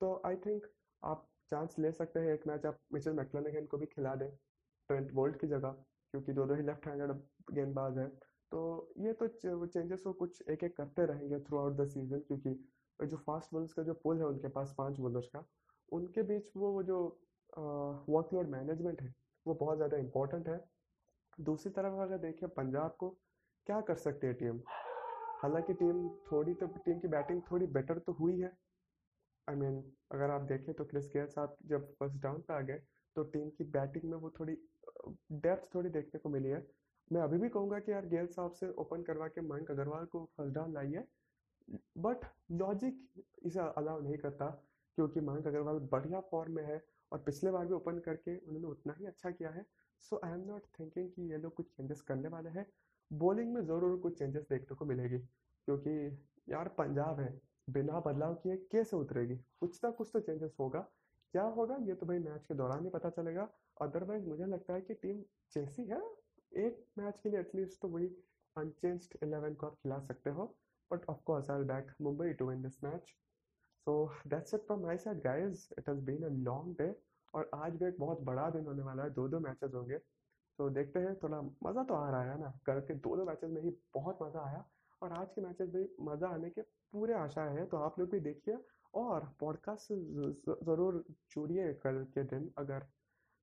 तो 0.00 0.20
आई 0.26 0.36
थिंक 0.46 0.66
आप 1.02 1.26
चांस 1.50 1.76
ले 1.78 1.90
सकते 1.92 2.20
हैं 2.20 2.32
एक 2.34 2.46
मैच 2.46 2.66
आप 2.66 2.78
मिचेल 2.92 3.12
मैकलनगन 3.12 3.66
को 3.66 3.78
भी 3.78 3.86
खिला 3.86 4.14
दें 4.14 4.28
ट्रेंट 4.30 5.10
वोल्ट 5.14 5.40
की 5.40 5.46
जगह, 5.46 5.70
क्योंकि 6.14 6.32
दोनों 6.32 6.56
ही 6.56 6.62
लेफ़्ट 6.62 6.86
हैंडेड 6.86 7.12
गेंदबाज 7.54 7.98
हैं। 7.98 8.08
तो 8.52 8.60
ये 8.98 9.12
तो 9.12 9.26
चेंजेस 9.28 10.02
वो 10.06 10.12
कुछ 10.12 10.42
एक 10.50 10.64
एक 10.64 10.76
करते 10.76 11.06
रहेंगे 11.06 11.38
थ्रू 11.40 11.58
आउट 11.58 11.76
द 11.76 11.86
सीज़न 11.88 12.20
क्योंकि 12.20 12.54
जो 12.98 13.16
फास्ट 13.16 13.52
बॉलर्स 13.52 13.72
का 13.72 13.82
जो 13.82 13.94
पुल 14.04 14.18
है 14.18 14.26
उनके 14.26 14.48
पास 14.48 14.74
पाँच 14.78 15.00
बॉलर्स 15.00 15.28
का 15.28 15.44
उनके 15.92 16.22
बीच 16.24 16.50
वो 16.56 16.82
जो 16.82 16.98
वर्कलोड 17.52 18.48
मैनेजमेंट 18.50 19.02
है 19.02 19.14
वो 19.46 19.54
बहुत 19.54 19.76
ज़्यादा 19.76 19.96
इम्पोर्टेंट 19.98 20.48
है। 20.48 20.58
दूसरी 21.38 21.72
तरफ़ 21.72 22.00
अगर 22.02 22.18
देखें 22.18 22.48
पंजाब 22.50 22.96
को 23.00 23.08
क्या 23.66 23.80
कर 23.82 23.96
सकती 23.98 24.26
है 24.26 24.34
टीम 24.34 24.60
हालाँकि 25.42 25.74
टीम 25.74 26.08
थोड़ी 26.26 26.54
तो 26.54 26.66
टीम 26.76 26.98
की 27.00 27.08
बैटिंग 27.08 27.40
थोड़ी 27.50 27.66
बेटर 27.68 27.98
तो 27.98 28.12
हुई 28.12 28.38
है। 28.40 28.52
आई 29.48 29.54
I 29.54 29.58
मीन 29.58 29.70
mean, 29.70 29.82
अगर 30.12 30.30
आप 30.30 30.42
देखें 30.42 30.72
तो 30.74 30.84
क्रिस 30.84 31.06
गेल 31.08 31.26
साहब 31.28 31.56
जब 31.66 31.92
फ़र्स्ट 31.94 32.22
डाउन 32.22 32.40
पे 32.40 32.54
आ 32.54 32.60
गए 32.62 32.80
तो 33.16 33.22
टीम 33.26 33.48
की 33.50 33.64
बैटिंग 33.72 34.10
में 34.10 34.16
वो 34.18 34.30
थोड़ी 34.30 34.56
डेप्थ 35.34 35.74
थोड़ी 35.74 35.90
देखने 35.90 36.18
को 36.20 36.28
मिली 36.28 36.48
है। 36.48 36.66
मैं 37.10 37.20
अभी 37.22 37.38
भी 37.38 37.48
कहूँगा 37.48 37.78
कि 37.78 37.92
यार 37.92 38.06
गेल 38.08 38.26
साहब 38.28 38.52
से 38.52 38.70
ओपन 38.78 39.02
करवा 39.02 39.28
के 39.28 39.40
मयंक 39.42 39.70
अग्रवाल 39.70 40.04
को 40.06 40.24
फ़र्स्ट 40.36 40.54
डाउन 40.54 40.72
लाइए 40.74 41.04
बट 41.98 42.24
लॉजिक 42.52 43.24
इसे 43.44 43.60
अलाउ 43.60 44.00
नहीं 44.00 44.16
करता। 44.18 44.50
क्योंकि 44.98 45.20
मयंक 45.20 45.46
अग्रवाल 45.46 45.78
बढ़िया 45.92 46.20
फॉर्म 46.30 46.52
में 46.52 46.64
है 46.64 46.82
और 47.12 47.18
पिछले 47.18 47.50
बार 47.50 47.66
भी 47.66 47.74
ओपन 47.74 47.98
करके 47.98 48.36
उन्होंने 48.38 48.68
उतना 48.68 48.94
ही 48.98 49.06
अच्छा 49.06 49.30
किया 49.30 49.50
है। 49.50 49.64
So 50.02 50.20
I 50.24 50.32
am 50.32 50.44
not 50.46 50.66
thinking 50.78 51.10
कि 51.10 51.30
ये 51.32 51.38
लोग 51.38 51.54
कुछ 51.54 51.66
चेंजेस 51.68 52.00
करने 52.02 52.28
वाले 52.28 52.50
हैं। 52.50 52.66
बॉलिंग 53.10 53.52
में 53.54 53.60
ज़रूर 53.64 53.98
कुछ 53.98 54.18
चेंजेस 54.18 54.46
देखने 54.50 54.76
को 54.76 54.84
मिलेगी, 54.84 55.18
क्योंकि 55.18 55.90
यार 56.48 56.68
पंजाब 56.78 57.20
है, 57.20 57.32
बिना 57.68 58.00
बदलाव 58.00 58.34
किए 58.34 58.56
कैसे 58.72 58.96
उतरेगी? 58.96 59.36
कुछ 59.60 59.80
ना 59.84 59.90
कुछ 59.90 60.10
तो 60.12 60.20
चेंजेस 60.20 60.56
होगा। 60.60 60.80
क्या 61.34 61.42
होगा 61.56 61.76
ये 61.82 61.94
तो 61.94 62.06
भाई 62.06 62.18
मैच 62.18 62.44
के 62.46 62.54
दौरान 62.54 62.84
ही 62.84 62.90
पता 62.90 63.10
चलेगा। 63.10 63.48
अदरवाइज़ 63.76 64.26
मुझे 64.26 64.46
लगता 64.46 64.74
है 64.74 64.80
कि 64.80 64.94
टीम 64.94 65.22
जैसी 65.54 65.84
है, 65.84 66.00
एक 66.52 66.84
मैच 66.98 67.18
के 67.18 67.30
लिए 67.30 67.40
एटलीस्ट 67.40 67.80
तो 67.82 67.88
वही 67.88 68.06
अनचेंज्ड 68.56 69.16
इलेवन 69.22 69.54
को 69.54 69.66
आप 69.66 69.74
खिला 69.74 69.98
सकते 70.00 70.30
हो। 70.30 70.46
But 70.90 71.04
of 71.10 71.22
course 71.26 71.50
I 71.50 71.62
back 71.64 71.92
Mumbai 72.02 72.32
to 72.32 72.48
win 72.48 72.62
this 72.62 72.82
match 72.84 73.14
so 73.86 73.92
that's 74.26 74.54
it 74.54 74.60
from 74.66 74.80
my 74.82 74.98
side 74.98 75.18
guys 75.24 75.68
it 75.78 75.88
has 75.88 75.98
been 76.04 76.22
a 76.24 76.28
long 76.44 76.76
day 76.78 76.94
और 77.34 77.50
आज 77.54 77.76
भी 77.76 77.86
एक 77.86 77.98
बहुत 77.98 78.20
बड़ा 78.24 78.48
दिन 78.50 78.66
होने 78.66 78.82
वाला 78.82 79.02
है। 79.02 79.10
दो 79.10 79.26
दो 79.28 79.40
मैचेस 79.40 79.74
होंगे। 79.74 79.98
तो 80.58 80.68
देखते 80.70 81.00
हैं। 81.00 81.14
थोड़ा 81.22 81.40
मज़ा 81.64 81.82
तो 81.84 81.94
आ 81.94 82.10
रहा 82.10 82.32
है 82.32 82.40
ना? 82.40 82.52
कल 82.66 82.80
के 82.80 82.94
दो 82.96 83.16
दो 83.16 83.24
मैचेस 83.24 83.50
में 83.50 83.60
ही 83.62 83.70
बहुत 83.94 84.18
मज़ा 84.22 84.40
आया। 84.40 84.64
और 85.02 85.12
आज 85.12 85.32
के 85.34 85.40
मैचेस 85.40 85.70
में 85.74 85.86
मज़ा 86.06 86.28
आने 86.28 86.50
के 86.50 86.62
पूरे 86.92 87.14
आशा 87.14 87.42
है। 87.50 87.66
तो 87.66 87.76
आप 87.78 87.98
लोग 87.98 88.10
भी 88.10 88.20
देखिए 88.20 88.58
और 88.94 89.28
पॉडकास्ट 89.40 89.92
ज़रूर 90.64 91.04
जुड़िए 91.30 91.72
कल 91.84 92.04
के 92.14 92.22
दिन। 92.24 92.50
अगर 92.58 92.86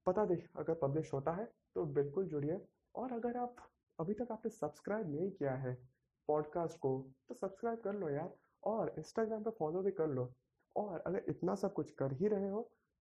पता 0.07 0.25
दे 0.25 0.43
अगर 0.57 0.73
पब्लिश 0.83 1.13
होता 1.13 1.31
है 1.31 1.45
तो 1.75 1.85
बिल्कुल 1.95 2.27
जुड़िए। 2.27 2.59
और 2.95 3.11
अगर 3.13 3.37
आप, 3.37 3.55
अभी 3.99 4.13
तक 4.13 4.31
आपने 4.31 4.49
सब्सक्राइब 4.51 5.09
नहीं 5.11 5.31
किया 5.31 5.55
है 5.57 5.73
पॉडकास्ट 6.29 6.77
को 6.79 6.97
तो 7.29 7.33
सब्सक्राइब 7.35 7.79
कर 7.81 7.93
लो 7.95 8.09
यार। 8.09 8.33
और 8.65 8.93
इंस्टाग्राम 8.97 9.43
पे 9.43 9.51
फॉलो 9.59 9.81
भी 9.81 9.91
कर 9.91 10.07
लो। 10.09 10.31
और 10.75 10.99
अगर 10.99 11.25
इतना 11.29 11.55
सब 11.55 11.73
कुछ 11.73 11.89
कर 11.91 12.13
ही 12.13 12.27
रहे 12.27 12.49
हो 12.49 12.61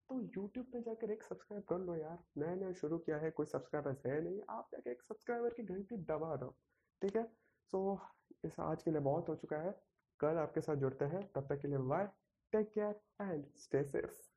तो 0.09 0.19
यूट्यूब 0.21 0.65
पे 0.65 0.81
जाकर 0.81 1.11
एक 1.11 1.23
सब्सक्राइब 1.23 1.63
कर 1.63 1.77
लो 1.79 1.95
यार। 1.95 2.17
नया 2.37 2.55
नया 2.55 2.71
शुरू 2.73 2.97
किया 2.97 3.17
है 3.17 3.29
कोई 3.31 3.45
सब्सक्राइबर्स 3.45 4.05
है 4.05 4.19
नहीं 4.21 4.41
आप 4.49 4.67
जाके 4.71 4.91
एक 4.91 5.01
सब्सक्राइबर 5.01 5.53
की 5.53 5.63
घंटी 5.65 5.97
दबा 6.09 6.35
दो 6.35 6.49
ठीक 7.01 7.15
है? 7.15 7.23
सो 7.71 7.79
so, 7.93 8.45
इस 8.45 8.59
आज 8.59 8.83
के 8.83 8.91
लिए 8.91 9.01
बहुत 9.01 9.29
हो 9.29 9.35
चुका 9.35 9.57
है। 9.57 9.71
कल 10.19 10.37
आपके 10.37 10.61
साथ 10.61 10.75
जुड़ते 10.75 11.05
हैं 11.05 11.21
तब 11.35 11.47
तक 11.49 11.61
के 11.61 11.67
लिए 11.67 11.77
bye 11.89 12.05
take 12.53 12.71
care 12.71 12.99
and 13.21 13.45
stay 13.57 13.83
safe 13.83 14.30